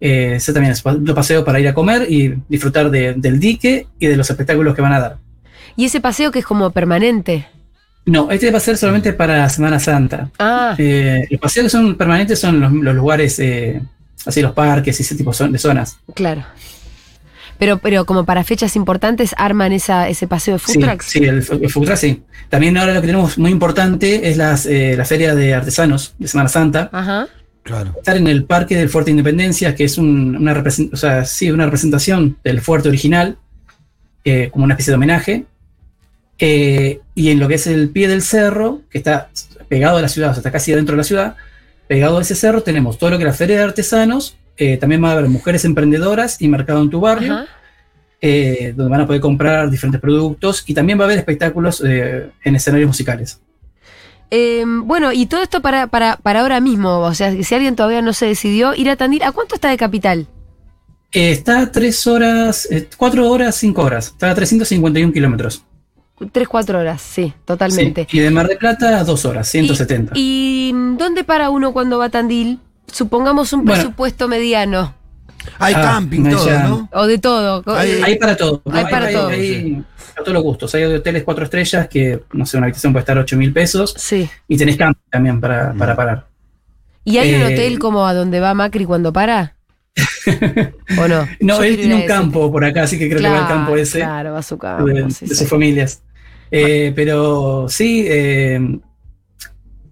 Eh, 0.00 0.34
ese 0.36 0.52
también 0.52 0.72
es 0.72 0.84
un 0.84 1.04
paseo 1.14 1.44
para 1.44 1.60
ir 1.60 1.68
a 1.68 1.74
comer 1.74 2.10
y 2.10 2.34
disfrutar 2.48 2.90
de- 2.90 3.14
del 3.14 3.38
dique 3.38 3.86
y 4.00 4.06
de 4.06 4.16
los 4.16 4.28
espectáculos 4.28 4.74
que 4.74 4.82
van 4.82 4.92
a 4.92 5.00
dar. 5.00 5.16
Y 5.76 5.84
ese 5.84 6.00
paseo 6.00 6.30
que 6.32 6.40
es 6.40 6.44
como 6.44 6.70
permanente. 6.70 7.46
No, 8.04 8.30
este 8.30 8.50
va 8.50 8.58
a 8.58 8.60
ser 8.60 8.76
solamente 8.76 9.12
para 9.12 9.48
Semana 9.48 9.78
Santa. 9.78 10.30
Ah, 10.38 10.74
Eh, 10.78 11.26
los 11.30 11.40
paseos 11.40 11.64
que 11.66 11.70
son 11.70 11.94
permanentes 11.94 12.38
son 12.40 12.60
los, 12.60 12.72
los 12.72 12.94
lugares, 12.94 13.38
eh, 13.38 13.80
así 14.26 14.42
los 14.42 14.52
parques 14.52 14.98
y 14.98 15.02
ese 15.02 15.14
tipo 15.14 15.32
de 15.32 15.58
zonas. 15.58 15.98
claro. 16.14 16.44
Pero, 17.58 17.78
pero 17.78 18.04
como 18.06 18.24
para 18.24 18.42
fechas 18.42 18.74
importantes 18.74 19.36
arman 19.38 19.70
esa, 19.72 20.08
ese 20.08 20.26
paseo 20.26 20.54
de 20.54 20.58
food 20.58 20.72
Sí, 20.72 20.78
trucks. 20.80 21.04
sí, 21.06 21.18
el, 21.20 21.36
el 21.36 21.42
food 21.70 21.84
truck, 21.84 21.96
sí. 21.96 22.20
También 22.48 22.76
ahora 22.76 22.92
lo 22.94 23.00
que 23.00 23.06
tenemos 23.06 23.38
muy 23.38 23.52
importante 23.52 24.28
es 24.28 24.36
las, 24.36 24.66
eh, 24.66 24.94
la 24.96 25.04
feria 25.04 25.36
de 25.36 25.54
artesanos 25.54 26.14
de 26.18 26.26
Semana 26.26 26.48
Santa. 26.48 26.90
Ajá. 26.92 27.28
Claro. 27.62 27.94
Estar 27.96 28.16
en 28.16 28.26
el 28.26 28.44
Parque 28.46 28.74
del 28.76 28.88
Fuerte 28.88 29.12
Independencia, 29.12 29.76
que 29.76 29.84
es 29.84 29.96
un- 29.96 30.34
una, 30.36 30.52
represent- 30.54 30.92
o 30.92 30.96
sea, 30.96 31.24
sí, 31.24 31.52
una 31.52 31.66
representación 31.66 32.36
del 32.42 32.60
fuerte 32.62 32.88
original, 32.88 33.38
eh, 34.24 34.48
como 34.50 34.64
una 34.64 34.74
especie 34.74 34.90
de 34.90 34.96
homenaje. 34.96 35.44
Eh, 36.40 37.00
y 37.14 37.30
en 37.30 37.38
lo 37.38 37.48
que 37.48 37.54
es 37.54 37.66
el 37.66 37.90
pie 37.90 38.08
del 38.08 38.22
cerro, 38.22 38.80
que 38.90 38.98
está 38.98 39.30
pegado 39.68 39.98
a 39.98 40.02
la 40.02 40.08
ciudad, 40.08 40.30
o 40.30 40.34
sea, 40.34 40.40
está 40.40 40.50
casi 40.50 40.72
adentro 40.72 40.94
de 40.94 40.98
la 40.98 41.04
ciudad, 41.04 41.36
pegado 41.88 42.18
a 42.18 42.22
ese 42.22 42.34
cerro 42.34 42.62
tenemos 42.62 42.98
todo 42.98 43.10
lo 43.10 43.18
que 43.18 43.24
es 43.24 43.28
la 43.28 43.34
feria 43.34 43.58
de 43.58 43.64
artesanos, 43.64 44.36
eh, 44.56 44.76
también 44.76 45.02
va 45.02 45.10
a 45.10 45.12
haber 45.12 45.28
mujeres 45.28 45.64
emprendedoras 45.64 46.40
y 46.40 46.48
mercado 46.48 46.80
en 46.82 46.90
tu 46.90 47.00
barrio, 47.00 47.46
eh, 48.24 48.72
donde 48.76 48.90
van 48.90 49.00
a 49.00 49.06
poder 49.06 49.20
comprar 49.20 49.68
diferentes 49.68 50.00
productos 50.00 50.62
y 50.66 50.74
también 50.74 50.96
va 50.96 51.02
a 51.02 51.06
haber 51.06 51.18
espectáculos 51.18 51.82
eh, 51.84 52.30
en 52.44 52.54
escenarios 52.54 52.86
musicales. 52.86 53.40
Eh, 54.30 54.64
bueno, 54.66 55.12
y 55.12 55.26
todo 55.26 55.42
esto 55.42 55.60
para, 55.60 55.88
para, 55.88 56.16
para 56.16 56.40
ahora 56.40 56.60
mismo, 56.60 57.00
o 57.00 57.14
sea, 57.14 57.32
si 57.42 57.54
alguien 57.54 57.74
todavía 57.74 58.00
no 58.00 58.12
se 58.12 58.26
decidió 58.26 58.74
ir 58.74 58.88
a 58.88 58.96
Tandil, 58.96 59.24
¿a 59.24 59.32
cuánto 59.32 59.56
está 59.56 59.70
de 59.70 59.76
capital? 59.76 60.28
Está 61.10 61.62
a 61.62 61.72
tres 61.72 62.06
horas, 62.06 62.68
cuatro 62.96 63.28
horas, 63.28 63.56
cinco 63.56 63.82
horas, 63.82 64.06
está 64.06 64.30
a 64.30 64.34
351 64.34 65.12
kilómetros. 65.12 65.64
Tres, 66.30 66.46
cuatro 66.48 66.78
horas, 66.78 67.00
sí, 67.02 67.32
totalmente. 67.44 68.06
Sí, 68.10 68.18
Y 68.18 68.20
de 68.20 68.30
Mar 68.30 68.46
de 68.48 68.56
Plata 68.56 69.02
dos 69.04 69.24
horas, 69.24 69.48
170. 69.48 70.12
¿Y, 70.14 70.70
y 70.72 70.96
dónde 70.96 71.24
para 71.24 71.50
uno 71.50 71.72
cuando 71.72 71.98
va 71.98 72.06
a 72.06 72.08
Tandil? 72.10 72.58
Supongamos 72.86 73.52
un 73.52 73.64
Bueno. 73.64 73.80
presupuesto 73.82 74.28
mediano. 74.28 74.94
Hay 75.58 75.74
Ah, 75.76 75.82
camping, 75.82 76.30
todo. 76.30 76.58
¿no? 76.60 76.88
O 76.92 77.06
de 77.06 77.18
todo. 77.18 77.62
Hay- 77.74 77.90
Eh, 77.90 78.00
Hay 78.04 78.16
para 78.18 78.36
todo. 78.36 78.62
Hay 78.70 78.84
para 78.84 79.10
todo. 79.10 79.28
hay 79.28 79.82
a 80.16 80.20
todos 80.20 80.34
los 80.34 80.42
gustos. 80.42 80.74
Hay 80.74 80.82
de 80.82 80.96
hoteles 80.96 81.24
cuatro 81.24 81.44
estrellas 81.44 81.88
que, 81.88 82.20
no 82.32 82.44
sé, 82.46 82.58
una 82.58 82.66
habitación 82.66 82.92
puede 82.92 83.00
estar 83.02 83.16
8 83.18 83.36
mil 83.36 83.52
pesos. 83.52 83.94
Sí. 83.96 84.28
Y 84.46 84.56
tenés 84.56 84.76
camping 84.76 85.00
también 85.10 85.40
para, 85.40 85.72
para 85.74 85.96
parar. 85.96 86.26
¿Y 87.04 87.16
hay 87.18 87.34
un 87.34 87.40
Eh, 87.42 87.46
hotel 87.54 87.78
como 87.80 88.06
a 88.06 88.14
donde 88.14 88.38
va 88.38 88.54
Macri 88.54 88.84
cuando 88.84 89.12
para? 89.12 89.56
¿O 90.98 91.08
no? 91.08 91.26
No, 91.40 91.56
Yo 91.58 91.64
él 91.64 91.76
tiene 91.76 91.94
un 91.94 92.00
ese. 92.02 92.08
campo 92.08 92.50
por 92.52 92.64
acá, 92.64 92.84
así 92.84 92.98
que 92.98 93.08
creo 93.08 93.20
que 93.20 93.28
va 93.28 93.42
al 93.42 93.48
campo 93.48 93.76
ese 93.76 93.98
Claro, 93.98 94.32
va 94.32 94.38
a 94.38 94.42
su 94.42 94.56
campo. 94.58 94.84
de, 94.86 95.10
sí, 95.10 95.26
de 95.26 95.34
sí. 95.34 95.40
sus 95.40 95.48
familias. 95.48 96.02
Eh, 96.54 96.92
pero 96.94 97.66
sí, 97.68 98.04
eh, 98.06 98.60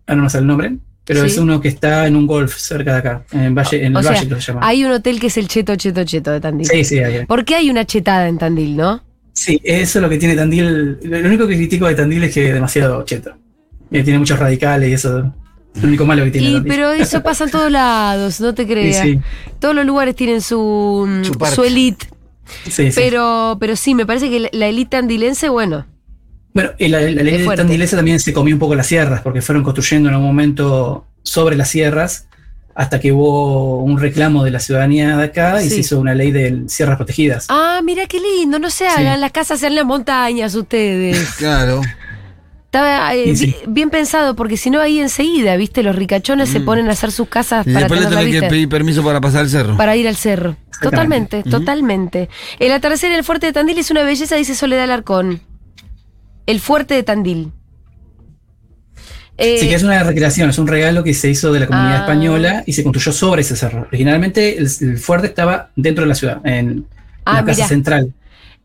ah, 0.07 0.15
no 0.15 0.23
me 0.25 0.31
sale 0.31 0.43
el 0.43 0.47
nombre, 0.47 0.77
pero 1.05 1.21
Sí. 1.23 1.27
es 1.29 1.39
uno 1.39 1.61
que 1.61 1.69
está 1.69 2.07
en 2.07 2.17
un 2.17 2.27
golf 2.27 2.55
cerca 2.57 2.93
de 2.93 2.99
acá, 2.99 3.25
en, 3.33 3.55
Valle, 3.55 3.85
en 3.87 3.97
O 3.97 4.01
el 4.01 4.05
sea, 4.05 4.13
Valle 4.15 4.29
que 4.29 4.35
se 4.37 4.53
llama. 4.53 4.61
Hay 4.67 4.85
un 4.85 4.93
hotel 4.93 5.19
que 5.19 5.29
es 5.29 5.37
el 5.39 5.49
Cheto, 5.49 5.75
Cheto, 5.77 6.05
Cheto 6.05 6.31
de 6.31 6.41
Tandil. 6.41 6.67
Sí, 6.67 6.85
sí, 6.85 6.99
hay. 6.99 7.25
¿Por 7.27 7.45
qué 7.45 7.55
hay 7.57 7.71
una 7.71 7.85
chetada 7.87 8.29
en 8.29 8.37
Tandil, 8.39 8.77
no? 8.77 9.03
Sí, 9.33 9.61
eso 9.65 9.99
es 9.99 10.03
lo 10.03 10.09
que 10.11 10.19
tiene 10.19 10.37
Tandil. 10.37 10.99
Lo 11.03 11.27
único 11.29 11.47
que 11.47 11.57
critico 11.57 11.87
de 11.87 11.95
Tandil 11.95 12.25
es 12.25 12.35
que 12.35 12.49
es 12.49 12.55
demasiado 12.55 13.03
cheto. 13.05 13.33
Eh, 13.91 14.03
tiene 14.05 14.19
muchos 14.19 14.39
radicales 14.39 14.91
y 14.91 14.93
eso 14.93 15.33
es 15.75 15.83
lo 15.83 15.89
único 15.89 16.05
malo 16.05 16.23
que 16.25 16.31
tiene 16.31 16.51
Y, 16.51 16.61
pero 16.61 16.93
eso 16.93 17.23
pasa 17.25 17.45
en 17.45 17.51
todos 17.51 17.71
lados, 17.73 18.41
no 18.41 18.55
te 18.55 18.65
Sí, 18.65 18.69
creas. 18.69 19.01
sí, 19.03 19.19
Todos 19.59 19.75
los 19.75 19.87
lugares 19.87 20.15
tienen 20.15 20.43
su, 20.43 21.09
Su 21.55 21.65
elite. 21.65 22.07
sí, 22.65 22.71
sí. 22.71 22.93
Pero, 22.95 23.57
pero 23.59 23.75
sí, 23.77 23.95
me 23.95 24.05
parece 24.05 24.29
que 24.29 24.41
la, 24.41 24.49
la 24.53 24.67
elite 24.69 24.97
andilense, 24.97 25.49
bueno. 25.49 25.87
Bueno, 26.61 26.75
y 26.79 26.89
la, 26.89 27.01
la 27.01 27.23
ley 27.23 27.39
de. 27.39 27.57
Tandilesa 27.57 27.97
también 27.97 28.21
se 28.21 28.33
comió 28.33 28.55
un 28.55 28.59
poco 28.59 28.75
las 28.75 28.87
sierras, 28.87 29.23
porque 29.23 29.41
fueron 29.41 29.65
construyendo 29.65 30.09
en 30.11 30.17
un 30.17 30.23
momento 30.23 31.07
sobre 31.23 31.57
las 31.57 31.71
sierras, 31.71 32.27
hasta 32.75 33.01
que 33.01 33.13
hubo 33.13 33.79
un 33.83 33.99
reclamo 33.99 34.45
de 34.45 34.51
la 34.51 34.61
ciudadanía 34.61 35.17
de 35.17 35.25
acá 35.25 35.63
y 35.63 35.71
se 35.71 35.81
hizo 35.81 35.99
una 35.99 36.15
ley 36.15 36.31
de 36.31 36.65
sierras 36.67 36.97
protegidas. 36.97 37.47
Ah, 37.49 37.81
mira 37.83 38.07
qué 38.07 38.19
lindo, 38.21 38.59
no 38.59 38.71
se 38.71 38.87
hagan 38.87 39.21
las 39.21 39.33
casas 39.33 39.63
en 39.63 39.75
las 39.75 39.85
montañas 39.85 40.55
ustedes. 40.55 41.19
Claro. 41.39 41.81
Estaba 42.67 43.13
eh, 43.15 43.35
sí. 43.35 43.57
bien 43.67 43.91
pensado, 43.91 44.37
porque 44.37 44.57
si 44.57 44.71
no 44.71 44.81
ahí 44.81 45.01
enseguida, 45.01 45.57
viste, 45.57 45.83
los 45.83 45.97
ricachones 45.97 46.51
se 46.51 46.61
ponen 46.61 46.89
a 46.89 46.93
hacer 46.93 47.11
sus 47.11 47.29
casas 47.29 47.67
Y 47.67 47.73
para 47.73 47.89
después 47.89 48.25
le 48.25 48.31
que 48.31 48.43
pedir 48.47 48.69
permiso 48.69 49.03
para 49.03 49.21
pasar 49.21 49.43
el 49.43 49.51
cerro. 49.51 49.77
Para 49.77 49.97
ir 49.97 50.07
al 50.07 50.15
cerro. 50.15 50.57
Totalmente, 50.81 51.43
totalmente. 51.43 52.29
El 52.61 52.71
atardecer 52.71 53.11
en 53.11 53.19
el 53.19 53.25
fuerte 53.25 53.47
de 53.47 53.53
Tandil 53.53 53.79
es 53.79 53.91
una 53.91 54.05
belleza, 54.05 54.37
dice 54.37 54.55
Soledad 54.55 54.85
Alarcón. 54.85 55.41
El 56.51 56.61
fuerte 56.61 56.95
de 56.95 57.03
Tandil. 57.03 57.53
Eh, 59.39 59.57
Así 59.57 59.69
que 59.69 59.75
es 59.75 59.83
una 59.83 60.03
recreación, 60.03 60.51
es 60.51 60.59
un 60.59 60.67
regalo 60.67 61.03
que 61.05 61.15
se 61.15 61.31
hizo 61.31 61.53
de 61.53 61.61
la 61.61 61.67
comunidad 61.67 61.97
Ah. 61.99 62.01
española 62.01 62.63
y 62.67 62.73
se 62.73 62.83
construyó 62.83 63.13
sobre 63.13 63.41
ese 63.43 63.57
cerro. 63.57 63.87
Originalmente 63.89 64.59
el, 64.59 64.69
el 64.81 64.99
fuerte 64.99 65.29
estaba 65.29 65.71
dentro 65.77 66.03
de 66.05 66.09
la 66.09 66.15
ciudad, 66.15 66.41
en 66.45 66.87
Ah, 67.25 67.37
la 67.37 67.45
casa 67.45 67.67
central. 67.69 68.13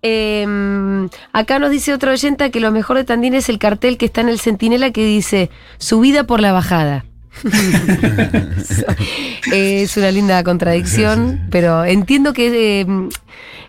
eh, 0.02 1.08
acá 1.32 1.60
nos 1.60 1.72
dice 1.72 1.94
otro 1.94 2.12
oyenta 2.12 2.50
que 2.50 2.60
lo 2.60 2.72
mejor 2.72 2.98
de 2.98 3.04
Tandil 3.06 3.36
es 3.36 3.50
el 3.50 3.58
cartel 3.60 3.98
que 3.98 4.06
está 4.06 4.22
en 4.22 4.30
el 4.30 4.40
Centinela 4.40 4.92
que 4.92 5.06
dice 5.06 5.50
subida 5.78 6.26
por 6.26 6.42
la 6.42 6.52
bajada. 6.52 7.06
Eh, 9.52 9.84
es 9.84 9.96
una 9.96 10.10
linda 10.12 10.44
contradicción, 10.44 11.42
pero 11.52 11.86
entiendo 11.86 12.34
que 12.34 12.82
eh, 12.82 12.88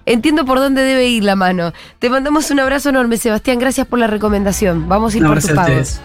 entiendo 0.07 0.45
por 0.47 0.59
dónde 0.59 0.83
debe 0.83 1.07
ir 1.07 1.23
la 1.25 1.37
mano. 1.37 1.73
Te 1.99 2.09
mandamos 2.09 2.51
un 2.51 2.61
abrazo 2.61 2.89
enorme, 2.89 3.19
Sebastián. 3.19 3.59
Gracias 3.59 3.87
por 3.87 3.99
la 3.99 4.07
recomendación. 4.07 4.89
Vamos 4.89 5.13
a 5.15 5.17
ir 5.19 5.23
Un 5.23 5.29
por 5.29 5.39
abrazo 5.39 5.49
tu 5.49 5.53
a 5.53 5.57
pago. 5.65 5.69
ustedes. 5.79 6.01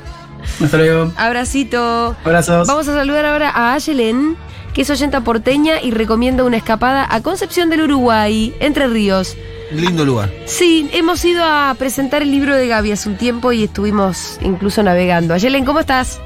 Hasta 0.61 0.77
luego. 0.77 1.11
Abracito. 1.15 2.15
Abrazos. 2.25 2.67
Vamos 2.67 2.87
a 2.89 2.95
saludar 2.95 3.25
ahora 3.25 3.49
a 3.49 3.73
Ayelen, 3.73 4.35
que 4.73 4.81
es 4.81 4.89
oyenta 4.89 5.21
porteña 5.21 5.81
y 5.81 5.91
recomienda 5.91 6.43
una 6.43 6.57
escapada 6.57 7.07
a 7.09 7.21
Concepción 7.21 7.69
del 7.69 7.81
Uruguay, 7.81 8.53
Entre 8.59 8.87
Ríos. 8.87 9.37
Lindo 9.71 10.03
lugar. 10.03 10.29
Sí, 10.47 10.89
hemos 10.91 11.23
ido 11.23 11.45
a 11.45 11.73
presentar 11.79 12.23
el 12.23 12.31
libro 12.31 12.57
de 12.57 12.67
Gaby 12.67 12.91
hace 12.91 13.07
un 13.07 13.15
tiempo 13.15 13.53
y 13.53 13.63
estuvimos 13.63 14.37
incluso 14.41 14.83
navegando. 14.83 15.33
Ayelen, 15.33 15.63
¿cómo 15.63 15.79
estás? 15.79 16.19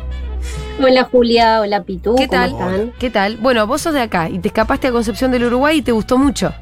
Hola 0.81 1.05
Julia, 1.09 1.61
hola 1.61 1.83
Pitu, 1.83 2.15
¿Qué 2.15 2.27
¿cómo 2.27 2.39
tal? 2.41 2.51
están? 2.51 2.93
¿Qué 2.99 3.09
tal? 3.09 3.37
Bueno, 3.37 3.65
vos 3.65 3.81
sos 3.81 3.93
de 3.93 4.01
acá 4.01 4.29
y 4.29 4.39
te 4.39 4.49
escapaste 4.49 4.87
a 4.87 4.91
Concepción 4.91 5.31
del 5.31 5.45
Uruguay 5.45 5.77
y 5.77 5.81
te 5.81 5.91
gustó 5.93 6.17
mucho. 6.17 6.53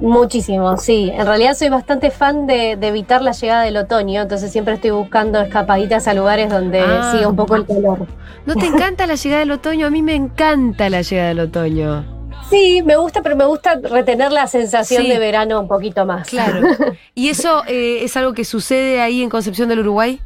Muchísimo, 0.00 0.76
sí. 0.78 1.10
En 1.14 1.26
realidad 1.26 1.54
soy 1.54 1.68
bastante 1.68 2.10
fan 2.10 2.46
de, 2.46 2.76
de 2.76 2.88
evitar 2.88 3.22
la 3.22 3.32
llegada 3.32 3.62
del 3.62 3.76
otoño, 3.76 4.22
entonces 4.22 4.50
siempre 4.50 4.74
estoy 4.74 4.90
buscando 4.90 5.40
escapaditas 5.40 6.08
a 6.08 6.14
lugares 6.14 6.50
donde 6.50 6.80
Ah. 6.80 7.12
siga 7.14 7.28
un 7.28 7.36
poco 7.36 7.54
el 7.56 7.66
calor. 7.66 8.06
¿No 8.46 8.54
te 8.56 8.66
encanta 8.66 9.06
la 9.06 9.14
llegada 9.14 9.40
del 9.40 9.50
otoño? 9.52 9.86
A 9.86 9.90
mí 9.90 10.02
me 10.02 10.14
encanta 10.14 10.88
la 10.90 11.02
llegada 11.02 11.28
del 11.28 11.40
otoño. 11.40 12.04
Sí, 12.48 12.82
me 12.84 12.96
gusta, 12.96 13.22
pero 13.22 13.36
me 13.36 13.44
gusta 13.44 13.76
retener 13.76 14.32
la 14.32 14.46
sensación 14.48 15.02
Sí. 15.04 15.08
de 15.08 15.18
verano 15.18 15.60
un 15.60 15.68
poquito 15.68 16.04
más. 16.04 16.28
Claro. 16.28 16.66
¿Y 17.14 17.28
eso 17.28 17.62
eh, 17.68 18.00
es 18.02 18.16
algo 18.16 18.32
que 18.32 18.44
sucede 18.44 19.00
ahí 19.02 19.22
en 19.22 19.28
Concepción 19.30 19.68
del 19.68 19.80
Uruguay? 19.80 20.18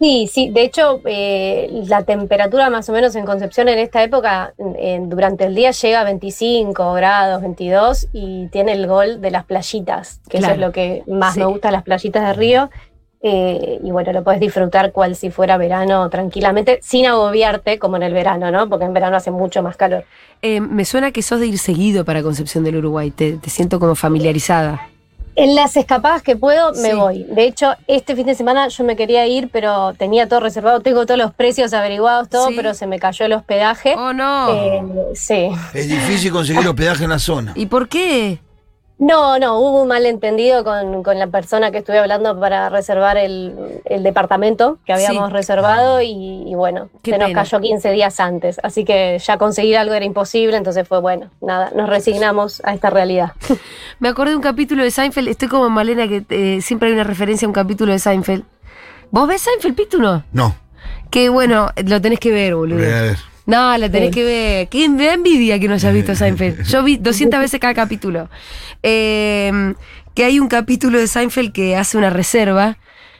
Sí, 0.00 0.26
sí, 0.32 0.48
de 0.48 0.62
hecho 0.62 1.02
eh, 1.04 1.68
la 1.86 2.04
temperatura 2.04 2.70
más 2.70 2.88
o 2.88 2.92
menos 2.92 3.14
en 3.16 3.26
Concepción 3.26 3.68
en 3.68 3.78
esta 3.78 4.02
época 4.02 4.54
durante 5.02 5.44
el 5.44 5.54
día 5.54 5.72
llega 5.72 6.00
a 6.00 6.04
25 6.04 6.94
grados, 6.94 7.42
22 7.42 8.08
y 8.14 8.46
tiene 8.48 8.72
el 8.72 8.86
gol 8.86 9.20
de 9.20 9.30
las 9.30 9.44
playitas, 9.44 10.22
que 10.30 10.38
Claro. 10.38 10.54
eso 10.54 10.54
es 10.54 10.66
lo 10.66 10.72
que 10.72 11.02
más 11.06 11.34
Sí. 11.34 11.40
me 11.40 11.46
gusta, 11.46 11.70
las 11.70 11.82
playitas 11.82 12.24
de 12.26 12.32
río. 12.32 12.70
Eh, 13.22 13.78
y 13.84 13.90
bueno, 13.90 14.10
lo 14.14 14.24
puedes 14.24 14.40
disfrutar 14.40 14.92
cual 14.92 15.14
si 15.14 15.28
fuera 15.30 15.58
verano 15.58 16.08
tranquilamente, 16.08 16.78
sin 16.80 17.04
agobiarte 17.04 17.78
como 17.78 17.96
en 17.96 18.02
el 18.04 18.14
verano, 18.14 18.50
¿no? 18.50 18.70
Porque 18.70 18.86
en 18.86 18.94
verano 18.94 19.18
hace 19.18 19.30
mucho 19.30 19.62
más 19.62 19.76
calor. 19.76 20.04
Eh, 20.40 20.62
me 20.62 20.86
suena 20.86 21.12
que 21.12 21.20
sos 21.20 21.38
de 21.40 21.46
ir 21.48 21.58
seguido 21.58 22.06
para 22.06 22.22
Concepción 22.22 22.64
del 22.64 22.76
Uruguay. 22.76 23.10
Te, 23.10 23.34
te 23.34 23.50
siento 23.50 23.78
como 23.78 23.94
familiarizada. 23.94 24.88
En 25.42 25.54
las 25.54 25.76
escapadas 25.76 26.22
que 26.22 26.36
puedo, 26.36 26.72
me 26.72 26.90
Sí. 26.90 26.96
voy. 26.96 27.24
De 27.24 27.44
hecho, 27.44 27.74
este 27.86 28.14
fin 28.14 28.26
de 28.26 28.34
semana 28.34 28.68
yo 28.68 28.84
me 28.84 28.96
quería 28.96 29.26
ir, 29.26 29.48
pero 29.50 29.94
tenía 29.94 30.28
todo 30.28 30.40
reservado, 30.40 30.80
tengo 30.80 31.06
todos 31.06 31.18
los 31.18 31.32
precios 31.34 31.72
averiguados, 31.72 32.28
todo, 32.28 32.48
Sí. 32.48 32.54
pero 32.56 32.74
se 32.74 32.86
me 32.86 32.98
cayó 32.98 33.24
el 33.26 33.32
hospedaje. 33.32 33.94
Oh, 33.96 34.12
no. 34.12 34.52
Eh, 34.54 34.82
sí. 35.14 35.48
Es 35.74 35.88
difícil 35.88 36.32
conseguir 36.32 36.66
hospedaje 36.66 37.04
en 37.04 37.10
la 37.10 37.18
zona. 37.18 37.52
¿Y 37.56 37.66
por 37.66 37.88
qué? 37.88 38.40
No, 39.00 39.38
no, 39.38 39.58
hubo 39.58 39.80
un 39.82 39.88
malentendido 39.88 40.62
con, 40.62 41.02
con 41.02 41.18
la 41.18 41.26
persona 41.26 41.70
que 41.70 41.78
estuve 41.78 41.98
hablando 41.98 42.38
para 42.38 42.68
reservar 42.68 43.16
el, 43.16 43.80
el 43.86 44.02
departamento 44.02 44.78
que 44.84 44.92
habíamos 44.92 45.28
Sí. 45.30 45.32
reservado 45.34 46.02
y, 46.02 46.44
y 46.46 46.54
bueno, 46.54 46.90
Qué 47.02 47.12
se 47.12 47.18
nos 47.18 47.32
cayó 47.32 47.60
15 47.60 47.90
días 47.92 48.20
antes, 48.20 48.60
así 48.62 48.84
que 48.84 49.18
ya 49.18 49.38
conseguir 49.38 49.78
algo 49.78 49.94
era 49.94 50.04
imposible, 50.04 50.56
entonces 50.58 50.86
fue 50.86 51.00
bueno, 51.00 51.30
nada, 51.40 51.72
nos 51.74 51.88
resignamos 51.88 52.60
a 52.62 52.74
esta 52.74 52.90
realidad. 52.90 53.32
Me 54.00 54.10
acordé 54.10 54.32
de 54.32 54.36
un 54.36 54.42
capítulo 54.42 54.82
de 54.84 54.90
Seinfeld. 54.90 55.28
Estoy 55.28 55.48
como 55.48 55.70
Malena, 55.70 56.06
que 56.06 56.24
eh, 56.28 56.60
siempre 56.60 56.88
hay 56.88 56.94
una 56.94 57.04
referencia 57.04 57.46
a 57.46 57.48
un 57.48 57.54
capítulo 57.54 57.92
de 57.92 57.98
Seinfeld. 57.98 58.44
¿Vos 59.10 59.26
ves 59.26 59.40
Seinfeld, 59.40 59.74
Pitu, 59.76 59.98
no? 59.98 60.22
No. 60.32 60.54
Que 61.10 61.30
bueno, 61.30 61.70
lo 61.86 62.00
tenés 62.02 62.20
que 62.20 62.30
ver, 62.32 62.54
boludo. 62.54 62.78
Voy 62.78 62.86
a 62.92 63.00
ver. 63.02 63.16
No, 63.50 63.76
la 63.76 63.88
tenés 63.90 64.08
Sí. 64.10 64.14
que 64.14 64.68
ver. 64.72 64.90
Me 64.90 65.06
da 65.06 65.14
envidia 65.14 65.58
que 65.58 65.68
no 65.68 65.74
hayas 65.74 65.92
visto 65.92 66.14
Seinfeld. 66.14 66.62
Yo 66.64 66.82
vi 66.82 66.96
200 66.96 67.40
veces 67.40 67.58
cada 67.60 67.74
capítulo. 67.74 68.28
Eh, 68.82 69.74
que 70.14 70.24
hay 70.24 70.38
un 70.40 70.48
capítulo 70.48 70.98
de 70.98 71.06
Seinfeld 71.06 71.52
que 71.52 71.76
hace 71.76 71.96
una 71.98 72.10
reserva 72.10 72.78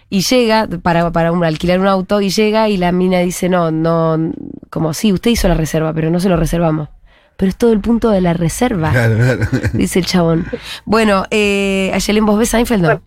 y 0.09 0.23
llega 0.23 0.67
para, 0.83 1.11
para 1.13 1.31
un- 1.33 1.45
alquilar 1.45 1.79
un 1.81 1.87
auto 1.87 2.21
y 2.21 2.31
llega 2.31 2.69
y 2.69 2.77
la 2.77 2.91
mina 2.93 3.21
dice, 3.21 3.49
no, 3.49 3.71
no, 3.71 4.33
como 4.71 4.93
sí, 4.95 5.13
usted 5.13 5.31
hizo 5.31 5.47
la 5.49 5.55
reserva, 5.55 5.93
pero 5.93 6.11
no 6.11 6.19
se 6.21 6.29
lo 6.29 6.37
reservamos. 6.37 6.89
Pero 7.37 7.49
es 7.49 7.57
todo 7.57 7.73
el 7.73 7.81
punto 7.81 8.11
de 8.11 8.21
la 8.21 8.35
reserva, 8.35 8.91
Claro, 8.91 9.17
claro. 9.17 9.47
dice 9.73 10.01
el 10.01 10.07
chabón. 10.07 10.47
Bueno, 10.85 11.25
eh, 11.31 11.91
Ayelen, 11.95 12.27
¿vos 12.27 12.39
ves 12.39 12.51
Seinfeld? 12.51 12.83
No. 12.83 13.03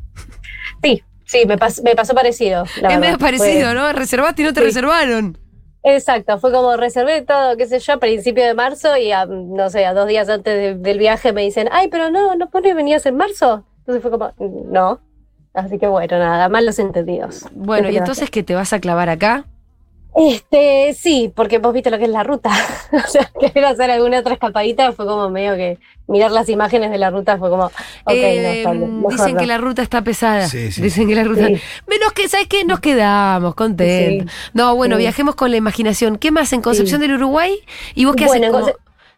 Sí, 0.82 1.03
sí, 1.25 1.39
me, 1.46 1.58
pas- 1.58 1.82
me 1.84 1.94
pasó 1.96 2.13
parecido. 2.15 2.63
la 2.63 2.65
es 2.65 2.82
verdad. 2.82 3.00
medio 3.00 3.18
parecido, 3.20 3.70
Fue- 3.72 3.75
¿no? 3.75 3.92
Reservaste 3.94 4.42
y 4.42 4.46
no 4.46 4.53
te 4.53 4.62
Sí. 4.62 4.65
reservaron. 4.68 5.38
Exacto, 5.83 6.39
fue 6.39 6.51
como 6.53 6.77
reservé 6.77 7.21
todo, 7.23 7.57
qué 7.57 7.67
sé 7.67 7.79
yo, 7.79 7.93
a 7.93 7.97
principio 7.97 8.45
de 8.45 8.53
marzo 8.53 8.95
y 8.95 9.11
a, 9.11 9.25
no 9.25 9.69
sé, 9.69 9.85
a 9.85 9.93
dos 9.93 10.07
días 10.07 10.29
antes 10.29 10.53
de- 10.55 10.75
del 10.75 10.97
viaje 10.97 11.33
me 11.33 11.41
dicen, 11.41 11.67
ay, 11.71 11.89
pero 11.89 12.09
no, 12.09 12.35
no 12.35 12.49
pone 12.49 12.73
venías 12.73 13.05
en 13.05 13.17
marzo. 13.17 13.65
Entonces 13.79 14.01
fue 14.01 14.09
como, 14.11 14.31
no. 14.39 15.01
Así 15.53 15.77
que 15.77 15.87
bueno, 15.87 16.17
nada, 16.17 16.47
malos 16.49 16.79
entendidos. 16.79 17.45
Bueno, 17.51 17.87
¿Qué 17.89 17.93
y 17.95 17.97
entonces 17.97 18.29
que 18.31 18.43
te 18.43 18.55
vas 18.55 18.71
a 18.73 18.79
clavar 18.79 19.09
acá. 19.09 19.45
Este, 20.15 20.93
sí, 20.93 21.32
porque 21.36 21.58
vos 21.58 21.74
viste 21.74 21.89
lo 21.89 21.98
que 21.98 22.03
es 22.05 22.10
la 22.10 22.24
ruta. 22.24 22.51
o 22.91 23.08
sea, 23.08 23.29
querer 23.39 23.65
hacer 23.65 23.89
alguna 23.91 24.20
otra 24.20 24.34
escapadita 24.34 24.91
fue 24.93 25.05
como 25.05 25.29
medio 25.29 25.55
que 25.55 25.77
mirar 26.08 26.32
las 26.32 26.50
imágenes 26.50 26.91
de 26.91 26.98
la 26.98 27.10
ruta 27.10 27.38
fue 27.38 27.50
como, 27.50 27.65
ok, 27.65 27.72
no, 28.08 28.12
Eh, 28.13 28.58
está 28.60 28.72
bien, 28.72 28.98
mejor 28.98 29.12
dicen 29.13 29.34
no. 29.34 29.39
que 29.39 29.46
la 29.48 29.58
ruta 29.58 29.82
está 29.82 30.01
pesada. 30.03 30.48
Sí, 30.48 30.72
sí. 30.72 30.82
Dicen 30.82 31.08
que 31.08 31.15
la 31.15 31.24
ruta. 31.24 31.48
Sí. 31.48 31.58
Menos 31.88 32.12
que, 32.13 32.27
¿sabes 32.27 32.48
qué? 32.48 32.63
Nos 32.65 32.79
quedamos 32.79 33.55
contentos. 33.55 34.32
No, 34.53 34.75
bueno, 34.75 34.96
Sí. 34.98 35.01
viajemos 35.01 35.36
con 35.36 35.50
la 35.51 35.58
imaginación. 35.58 36.17
¿Qué 36.17 36.32
más 36.32 36.51
en 36.53 36.62
Concepción 36.62 37.00
del 37.01 37.13
Uruguay? 37.13 37.58
¿Y 37.96 38.05
vos 38.05 38.15
qué 38.15 38.25
Bueno, 38.25 38.58
haces? 38.58 38.75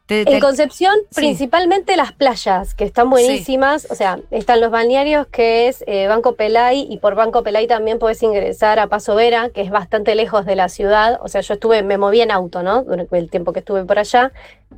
En 0.07 0.23
como- 0.25 0.25
Conce- 0.25 0.25
te- 0.25 0.25
te- 0.25 0.33
En 0.35 0.39
Concepción, 0.39 0.95
Sí. 1.09 1.15
principalmente 1.21 1.95
las 1.97 2.11
playas, 2.11 2.75
que 2.75 2.83
están 2.83 3.09
buenísimas. 3.09 3.87
O 3.89 3.95
sea, 3.95 4.19
están 4.31 4.61
los 4.61 4.69
balnearios, 4.69 5.25
que 5.27 5.67
es 5.67 5.83
eh, 5.87 6.07
Banco 6.07 6.35
Pelay, 6.35 6.85
y 6.89 6.97
por 6.97 7.15
Banco 7.15 7.41
Pelay 7.43 7.65
también 7.67 7.97
podés 7.97 8.21
ingresar 8.21 8.77
a 8.79 8.87
Paso 8.87 9.15
Vera, 9.15 9.49
que 9.49 9.61
es 9.61 9.71
bastante 9.71 10.13
lejos 10.15 10.45
de 10.45 10.55
la 10.55 10.69
ciudad. 10.69 11.19
O 11.23 11.27
sea, 11.27 11.41
yo 11.41 11.55
estuve, 11.55 11.81
me 11.81 11.97
moví 11.97 12.21
en 12.21 12.29
auto, 12.31 12.61
¿no? 12.61 12.83
Durante 12.83 13.17
el 13.17 13.29
tiempo 13.31 13.51
que 13.51 13.59
estuve 13.59 13.83
por 13.85 13.97
allá. 13.97 14.31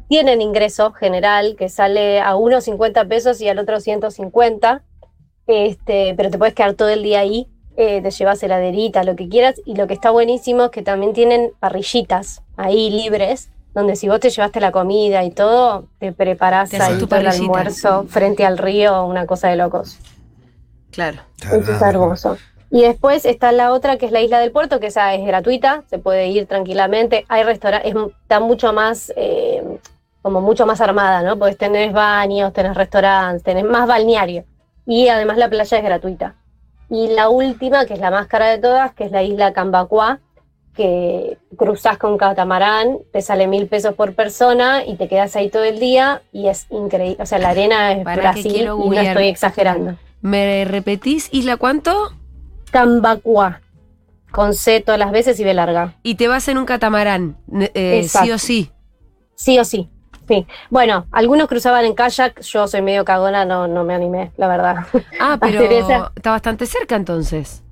Tienen 0.08 0.42
ingreso 0.42 0.94
general, 0.94 1.56
que 1.58 1.68
sale 1.70 2.22
a 2.22 2.36
unos 2.38 2.64
50 2.64 3.04
pesos 3.06 3.42
y 3.42 3.50
al 3.50 3.60
otro 3.60 3.80
150. 3.82 4.84
Este, 5.46 6.14
pero 6.16 6.30
te 6.30 6.38
puedes 6.38 6.54
quedar 6.54 6.74
todo 6.74 6.90
el 6.90 7.04
día 7.04 7.20
ahí. 7.20 7.48
eh, 7.80 8.02
te 8.02 8.10
llevas 8.10 8.42
heladerita, 8.42 9.04
lo 9.04 9.16
que 9.16 9.30
quieras. 9.30 9.62
Y 9.64 9.76
lo 9.76 9.86
que 9.86 9.94
está 9.94 10.10
buenísimo 10.10 10.64
es 10.66 10.72
que 10.72 10.82
también 10.82 11.14
tienen 11.14 11.52
parrillitas 11.60 12.42
ahí 12.56 12.90
libres 12.90 13.52
donde 13.78 13.96
si 13.96 14.10
vos 14.10 14.20
te 14.20 14.32
llevaste 14.32 14.60
la 14.60 14.72
comida 14.72 15.24
y 15.24 15.30
todo, 15.30 15.86
te 16.00 16.12
preparás 16.12 16.72
Te 16.72 16.82
ahí 16.82 16.98
tu 16.98 17.06
todo 17.06 17.20
el 17.20 17.28
almuerzo 17.28 18.06
frente 18.10 18.44
al 18.44 18.58
río, 18.58 19.06
una 19.06 19.28
cosa 19.28 19.50
de 19.50 19.56
locos. 19.56 20.00
Claro. 20.90 21.20
Eso 21.44 21.74
está 21.74 21.90
hermoso. 21.90 22.38
Y 22.72 22.82
después 22.82 23.24
está 23.24 23.52
la 23.52 23.72
otra 23.72 23.98
que 23.98 24.08
es 24.08 24.12
la 24.12 24.20
isla 24.22 24.40
del 24.40 24.52
puerto, 24.52 24.80
que 24.80 24.88
esa 24.88 25.14
es 25.14 25.24
gratuita, 25.24 25.84
se 25.92 26.00
puede 26.00 26.26
ir 26.26 26.48
tranquilamente. 26.48 27.26
Hay 27.30 27.44
restaurantes, 27.44 27.94
está 28.24 28.40
mucho 28.40 28.74
más, 28.74 29.14
eh, 29.16 29.64
como 30.24 30.42
mucho 30.42 30.66
más 30.66 30.82
armada, 30.82 31.22
¿no? 31.22 31.38
Podés 31.38 31.60
tener 31.60 31.92
baños, 31.92 32.54
tenés 32.54 32.76
restaurantes, 32.76 33.44
tenés 33.44 33.64
más 33.64 33.88
balneario. 33.88 34.44
Y 34.88 35.08
además 35.10 35.38
la 35.38 35.50
playa 35.50 35.78
es 35.78 35.84
gratuita. 35.84 36.34
Y 36.90 37.10
la 37.10 37.30
última, 37.30 37.86
que 37.86 37.94
es 37.94 38.00
la 38.00 38.10
más 38.10 38.26
cara 38.26 38.48
de 38.48 38.58
todas, 38.58 38.92
que 38.96 39.04
es 39.04 39.12
la 39.12 39.22
isla 39.22 39.54
Cambacuá, 39.54 40.20
que 40.74 41.38
cruzás 41.58 41.98
con 41.98 42.18
catamarán, 42.18 43.00
te 43.12 43.22
sale 43.22 43.48
mil 43.48 43.68
pesos 43.68 43.96
por 43.96 44.14
persona 44.14 44.86
y 44.86 44.96
te 44.96 45.08
quedas 45.08 45.36
ahí 45.36 45.50
todo 45.50 45.64
el 45.64 45.80
día 45.80 46.22
y 46.32 46.48
es 46.48 46.68
increíble. 46.70 47.22
O 47.22 47.26
sea, 47.26 47.40
la 47.40 47.50
arena 47.50 47.92
es 47.92 48.04
Brasil 48.04 48.62
y 48.62 48.90
no 48.90 48.94
estoy 48.94 49.28
exagerando. 49.28 49.96
¿Me 50.22 50.66
repetís, 50.66 51.30
Isla, 51.32 51.58
cuánto? 51.58 52.14
Cambacuá, 52.72 53.62
con 54.32 54.54
C 54.54 54.80
todas 54.82 55.00
las 55.00 55.12
veces 55.12 55.40
y 55.40 55.44
B 55.44 55.54
larga. 55.54 55.96
Y 56.04 56.16
te 56.16 56.28
vas 56.28 56.48
en 56.48 56.58
un 56.58 56.66
catamarán, 56.66 57.38
eh, 57.74 58.08
sí 58.08 58.32
o 58.32 58.38
sí. 58.38 58.72
Sí 59.36 59.60
o 59.60 59.66
sí. 59.66 59.90
Sí. 60.28 60.46
Bueno, 60.70 61.08
algunos 61.12 61.48
cruzaban 61.48 61.86
en 61.86 61.94
kayak, 61.94 62.42
yo 62.42 62.68
soy 62.68 62.82
medio 62.82 63.06
cagona, 63.06 63.46
no, 63.46 63.68
no 63.68 63.86
me 63.86 63.94
animé, 63.94 64.32
la 64.36 64.48
verdad. 64.48 64.86
Ah, 65.20 65.38
pero 65.42 65.64
está 65.64 66.32
bastante 66.32 66.66
cerca 66.66 66.96
entonces. 66.96 67.64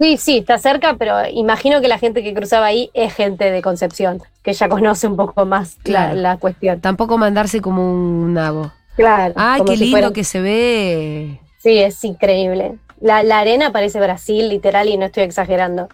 Sí, 0.00 0.16
sí, 0.16 0.38
está 0.38 0.58
cerca, 0.58 0.94
pero 0.96 1.14
imagino 1.32 1.80
que 1.80 1.88
la 1.88 1.98
gente 1.98 2.22
que 2.22 2.32
cruzaba 2.32 2.66
ahí 2.66 2.90
es 2.94 3.12
gente 3.14 3.50
de 3.50 3.62
Concepción, 3.62 4.22
que 4.44 4.52
ya 4.52 4.68
conoce 4.68 5.06
un 5.08 5.16
poco 5.16 5.44
más 5.44 5.76
la- 5.78 5.82
Claro. 5.82 6.14
la, 6.14 6.36
cuestión. 6.36 6.80
Tampoco 6.80 7.18
mandarse 7.18 7.60
como 7.60 7.82
un 7.90 8.34
nabo. 8.34 8.70
Claro. 8.96 9.34
Ay, 9.36 9.62
qué 9.66 9.72
si 9.76 9.84
lindo 9.84 9.98
fuera- 9.98 10.12
que 10.12 10.22
se 10.24 10.40
ve. 10.40 11.40
Sí, 11.58 11.78
es 11.78 12.02
increíble. 12.04 12.78
La, 13.00 13.22
la 13.24 13.40
arena 13.40 13.72
parece 13.72 13.98
Brasil, 14.00 14.48
literal, 14.48 14.88
y 14.88 14.96
no 14.96 15.06
estoy 15.06 15.24
exagerando. 15.24 15.88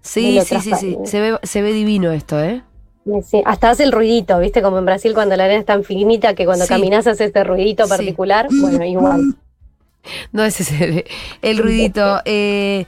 Sí, 0.00 0.40
sí, 0.44 0.60
sí, 0.60 0.72
sí. 0.74 0.98
Se 1.04 1.20
ve, 1.20 1.38
se 1.42 1.62
ve 1.62 1.72
divino 1.72 2.10
esto, 2.10 2.42
¿eh? 2.42 2.62
Sí, 3.24 3.42
hasta 3.44 3.70
hace 3.70 3.82
el 3.84 3.92
ruidito, 3.92 4.38
¿viste? 4.38 4.62
Como 4.62 4.78
en 4.78 4.84
Brasil 4.84 5.12
cuando 5.14 5.36
la 5.36 5.44
arena 5.44 5.60
es 5.60 5.66
tan 5.66 5.82
finita 5.84 6.34
que 6.34 6.44
cuando 6.44 6.64
Sí. 6.66 6.68
caminas 6.68 7.06
hace 7.06 7.24
este 7.24 7.42
ruidito 7.44 7.84
Sí. 7.84 7.90
particular. 7.90 8.46
Bueno, 8.60 8.84
igual. 8.84 9.34
No 10.32 10.44
ese 10.44 10.62
es 10.62 10.72
el, 10.80 11.04
el 11.42 11.58
ruidito. 11.58 12.20
Eh, 12.24 12.86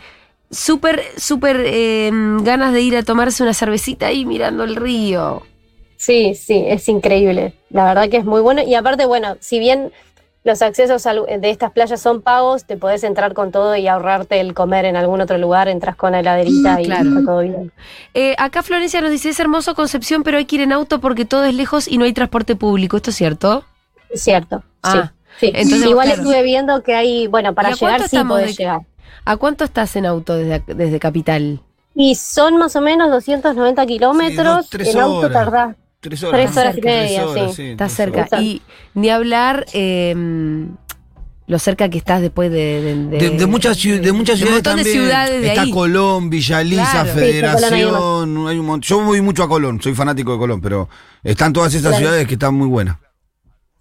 súper, 0.50 1.03
súper 1.16 1.62
eh, 1.64 2.11
ganas 2.42 2.72
de 2.72 2.81
ir 2.81 2.96
a 2.96 3.03
tomarse 3.03 3.42
una 3.42 3.55
cervecita 3.55 4.07
ahí 4.07 4.24
mirando 4.24 4.64
el 4.64 4.77
río. 4.77 5.42
Sí, 5.96 6.35
sí, 6.35 6.64
es 6.66 6.88
increíble. 6.88 7.55
La 7.70 7.85
verdad 7.85 8.09
que 8.11 8.18
es 8.18 8.24
muy 8.24 8.40
bueno. 8.40 8.62
Y 8.62 8.74
aparte, 8.74 9.07
bueno, 9.07 9.37
si 9.40 9.59
bien 9.59 9.92
los 10.42 10.61
accesos 10.61 11.03
de 11.05 11.50
estas 11.50 11.72
playas 11.72 12.00
son 12.03 12.20
pagos, 12.20 12.66
te 12.66 12.77
podés 12.77 13.03
entrar 13.05 13.33
con 13.33 13.50
todo 13.50 13.74
y 13.77 13.87
ahorrarte 13.88 14.40
el 14.40 14.53
comer 14.53 14.85
en 14.85 14.96
algún 14.96 15.22
otro 15.22 15.38
lugar, 15.38 15.68
entras 15.68 15.96
con 15.96 16.12
la 16.12 16.20
heladerita 16.20 16.83
y 16.83 16.85
Claro. 16.85 17.09
está 17.09 17.24
todo 17.24 17.40
bien. 17.40 17.72
Eh, 18.12 18.35
acá 18.37 18.62
Florencia 18.62 19.00
nos 19.00 19.11
dice, 19.11 19.31
es 19.31 19.40
hermoso 19.40 19.74
Concepción, 19.74 20.22
pero 20.22 20.37
hay 20.37 20.44
que 20.44 20.57
ir 20.57 20.62
en 20.62 20.72
auto 20.72 21.00
porque 21.00 21.24
todo 21.24 21.44
es 21.44 21.55
lejos 21.55 21.88
y 21.88 21.96
no 21.96 22.05
hay 22.05 22.12
transporte 22.12 22.57
público. 22.57 22.98
¿Esto 22.98 23.09
es 23.11 23.16
cierto? 23.16 23.64
Es 24.11 24.22
cierto. 24.22 24.62
Ah, 24.83 25.12
sí, 25.14 25.24
sí. 25.40 25.51
entonces, 25.55 25.88
Igual 25.88 26.07
claro. 26.07 26.23
estuve 26.23 26.42
viendo 26.42 26.83
que 26.83 26.94
hay, 26.94 27.27
bueno, 27.27 27.55
para 27.55 27.70
¿Y 27.70 27.73
a 27.73 27.77
cuánto 27.77 28.05
llegar 28.05 28.09
sí 28.09 28.29
podés 28.29 28.57
de- 28.57 28.62
llegar. 28.64 28.81
¿A 29.25 29.37
cuánto 29.37 29.64
estás 29.64 29.97
en 29.97 30.07
auto 30.07 30.35
desde, 30.37 30.62
desde 30.75 30.99
Capital? 30.99 31.61
Y 31.94 32.14
son 32.16 32.57
más 32.59 32.75
o 32.77 32.81
menos 32.81 33.11
290 33.11 33.87
kilómetros. 33.87 34.68
tres 34.68 34.94
en 34.94 35.01
auto 35.01 35.18
horas. 35.18 35.33
tardás. 35.33 35.77
Tres 36.01 36.20
Tres 36.20 36.25
horas 36.25 36.51
y 36.51 36.55
cerca, 36.55 36.88
media, 36.88 37.27
horas, 37.27 37.55
sí. 37.55 37.62
Estás 37.70 37.92
cerca. 37.92 38.27
horas. 38.31 38.42
Y 38.42 38.61
ni 38.92 39.09
hablar 39.09 39.64
eh, 39.73 40.66
lo 41.47 41.59
cerca 41.59 41.88
que 41.88 41.97
estás 41.99 42.20
después 42.20 42.51
de... 42.51 43.07
De, 43.11 43.18
De, 43.18 43.31
de 43.31 43.47
muchas, 43.47 43.83
de 43.83 44.12
muchas 44.12 44.38
de 44.38 44.44
un 44.47 44.51
ciudades 44.51 44.53
montón 44.53 44.77
de 44.77 44.83
también. 44.83 44.85
ciudades 45.03 45.40
de 45.42 45.49
Está 45.49 45.62
ahí. 45.62 45.70
Colón, 45.70 46.29
Villaliza, 46.31 46.90
Claro. 46.90 47.05
Sí, 47.07 47.14
sí, 47.14 47.25
hay 47.25 47.33
Federación. 47.33 48.47
hay 48.49 48.59
un 48.59 48.66
montón. 48.66 48.81
Yo 48.83 49.01
voy 49.03 49.20
mucho 49.23 49.42
a 49.44 49.49
Colón, 49.49 49.81
soy 49.81 49.94
fanático 49.94 50.33
de 50.33 50.38
Colón, 50.38 50.61
pero 50.61 50.88
están 51.23 51.53
todas 51.55 51.73
esas 51.73 51.83
Claro. 51.92 51.97
ciudades 51.99 52.27
que 52.27 52.35
están 52.35 52.55
muy 52.55 52.68
buenas. 52.68 52.97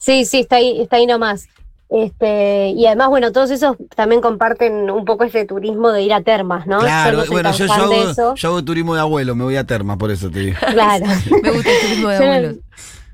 Sí, 0.04 0.26
sí, 0.26 0.42
está 0.42 0.58
ahí, 0.58 0.82
está 0.82 0.98
ahí 0.98 1.06
nomás. 1.06 1.48
Este, 1.90 2.72
y 2.72 2.86
además, 2.88 3.08
bueno, 3.08 3.32
todos 3.32 3.52
esos 3.52 3.78
también 3.96 4.20
comparten 4.20 4.92
un 4.92 5.06
poco 5.06 5.24
ese 5.24 5.46
turismo 5.46 5.94
de 5.94 6.02
ir 6.02 6.12
a 6.12 6.22
termas, 6.22 6.68
¿no? 6.68 6.80
Claro, 6.80 7.12
yo 7.12 7.18
no 7.18 7.24
soy 7.24 7.32
bueno, 7.32 7.52
yo, 7.54 7.66
yo 7.66 7.74
hago, 7.74 8.36
yo 8.36 8.48
hago 8.50 8.64
turismo 8.66 8.96
de 8.96 9.00
abuelo, 9.00 9.34
me 9.34 9.46
voy 9.46 9.56
a 9.56 9.64
Terma, 9.64 9.98
por 9.98 10.12
eso 10.12 10.30
te 10.30 10.40
digo. 10.40 10.58
Claro. 10.60 11.06
Me 11.42 11.52
gusta 11.52 11.72
el 11.72 11.82
turismo 11.82 12.10
de 12.10 12.18
abuelos. 12.18 12.56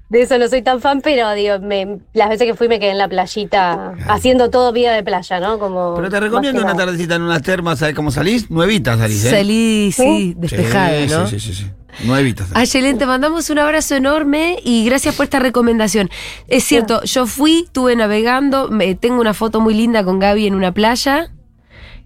De 0.09 0.23
eso 0.23 0.39
no 0.39 0.47
soy 0.47 0.63
tan 0.63 0.81
fan, 0.81 1.01
pero 1.01 1.31
digo, 1.33 1.59
me- 1.59 1.99
las 2.13 2.29
veces 2.29 2.47
que 2.47 2.55
fui 2.55 2.67
me 2.67 2.79
quedé 2.79 2.91
en 2.91 2.97
la 2.97 3.07
playita 3.07 3.93
haciendo 4.07 4.49
todo 4.49 4.71
vida 4.73 4.91
de 4.93 5.03
playa, 5.03 5.39
¿no? 5.39 5.59
Como 5.59 5.93
Pero 5.95 6.09
te 6.09 6.19
recomiendo 6.19 6.61
una 6.63 6.75
tardecita 6.75 7.15
en 7.15 7.21
unas 7.21 7.43
termas, 7.43 7.77
¿sabes 7.79 7.93
cómo 7.93 8.09
salís? 8.09 8.49
Nuevitas 8.49 8.97
salís, 8.97 9.23
¿eh? 9.25 9.29
Salí, 9.29 9.91
sí, 9.91 10.33
despejada, 10.35 10.99
Sí, 11.07 11.07
¿no? 11.13 11.27
Sí, 11.27 11.39
sí, 11.39 11.53
sí. 11.53 11.63
sí. 11.63 12.05
Nuevitas. 12.07 12.47
salís. 12.49 12.73
Ayelen, 12.75 12.97
te 12.97 13.05
mandamos 13.05 13.49
un 13.51 13.59
abrazo 13.59 13.95
enorme 13.95 14.57
y 14.63 14.83
gracias 14.85 15.13
por 15.15 15.25
esta 15.25 15.37
recomendación. 15.39 16.09
Es 16.47 16.63
cierto, 16.63 17.03
yo 17.03 17.27
fui, 17.27 17.63
estuve 17.65 17.95
navegando, 17.95 18.69
me, 18.69 18.95
tengo 18.95 19.21
una 19.21 19.35
foto 19.35 19.59
muy 19.61 19.75
linda 19.75 20.03
con 20.03 20.17
Gaby 20.17 20.47
en 20.47 20.55
una 20.55 20.71
playa, 20.71 21.31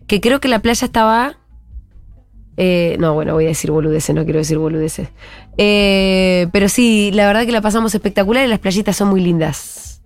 que 0.08 0.20
creo 0.20 0.42
que 0.42 0.50
la 0.50 0.60
playa 0.60 0.86
estaba... 0.86 1.38
eh, 2.58 2.98
no, 3.00 3.14
bueno, 3.14 3.34
voy 3.34 3.46
a 3.46 3.50
decir 3.50 3.72
boludeces, 3.72 4.16
no 4.16 4.24
quiero 4.24 4.40
decir 4.40 4.58
boludeces. 4.58 5.10
Eh, 5.58 6.48
pero 6.52 6.70
sí, 6.70 7.12
la 7.14 7.28
verdad 7.28 7.46
que 7.46 7.52
la 7.52 7.62
pasamos 7.62 7.96
espectacular 7.96 8.46
y 8.46 8.48
las 8.48 8.60
playitas 8.60 8.96
son 8.96 9.10
muy 9.10 9.22
lindas. 9.22 10.02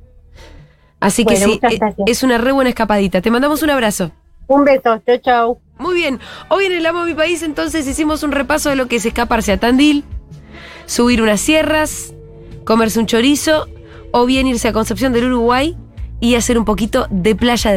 Así 1.00 1.26
que 1.26 1.36
Bueno, 1.36 1.54
sí, 1.54 1.60
eh, 1.62 1.80
es 2.08 2.24
una 2.24 2.38
re 2.38 2.52
buena 2.52 2.70
escapadita. 2.70 3.22
Te 3.22 3.30
mandamos 3.30 3.62
un 3.64 3.70
abrazo. 3.70 4.12
Un 4.48 4.64
beso, 4.64 5.02
chau, 5.06 5.18
chau. 5.20 5.60
Muy 5.78 5.94
bien, 5.94 6.20
hoy 6.50 6.66
en 6.66 6.72
el 6.72 6.86
Amo 6.86 7.06
Mi 7.06 7.14
País 7.14 7.44
entonces 7.44 7.88
hicimos 7.88 8.24
un 8.24 8.32
repaso 8.32 8.70
de 8.70 8.76
lo 8.76 8.88
que 8.88 8.96
es 8.96 9.06
escaparse 9.06 9.52
a 9.52 9.58
Tandil, 9.58 10.04
subir 10.88 11.22
unas 11.22 11.40
sierras, 11.40 12.16
comerse 12.64 13.00
un 13.00 13.06
chorizo 13.06 13.68
o 14.12 14.26
bien 14.26 14.48
irse 14.48 14.68
a 14.68 14.74
Concepción 14.74 15.14
del 15.14 15.26
Uruguay 15.26 15.78
y 16.20 16.34
hacer 16.34 16.58
un 16.58 16.66
poquito 16.66 17.06
de 17.12 17.36
playa 17.36 17.58
de 17.58 17.66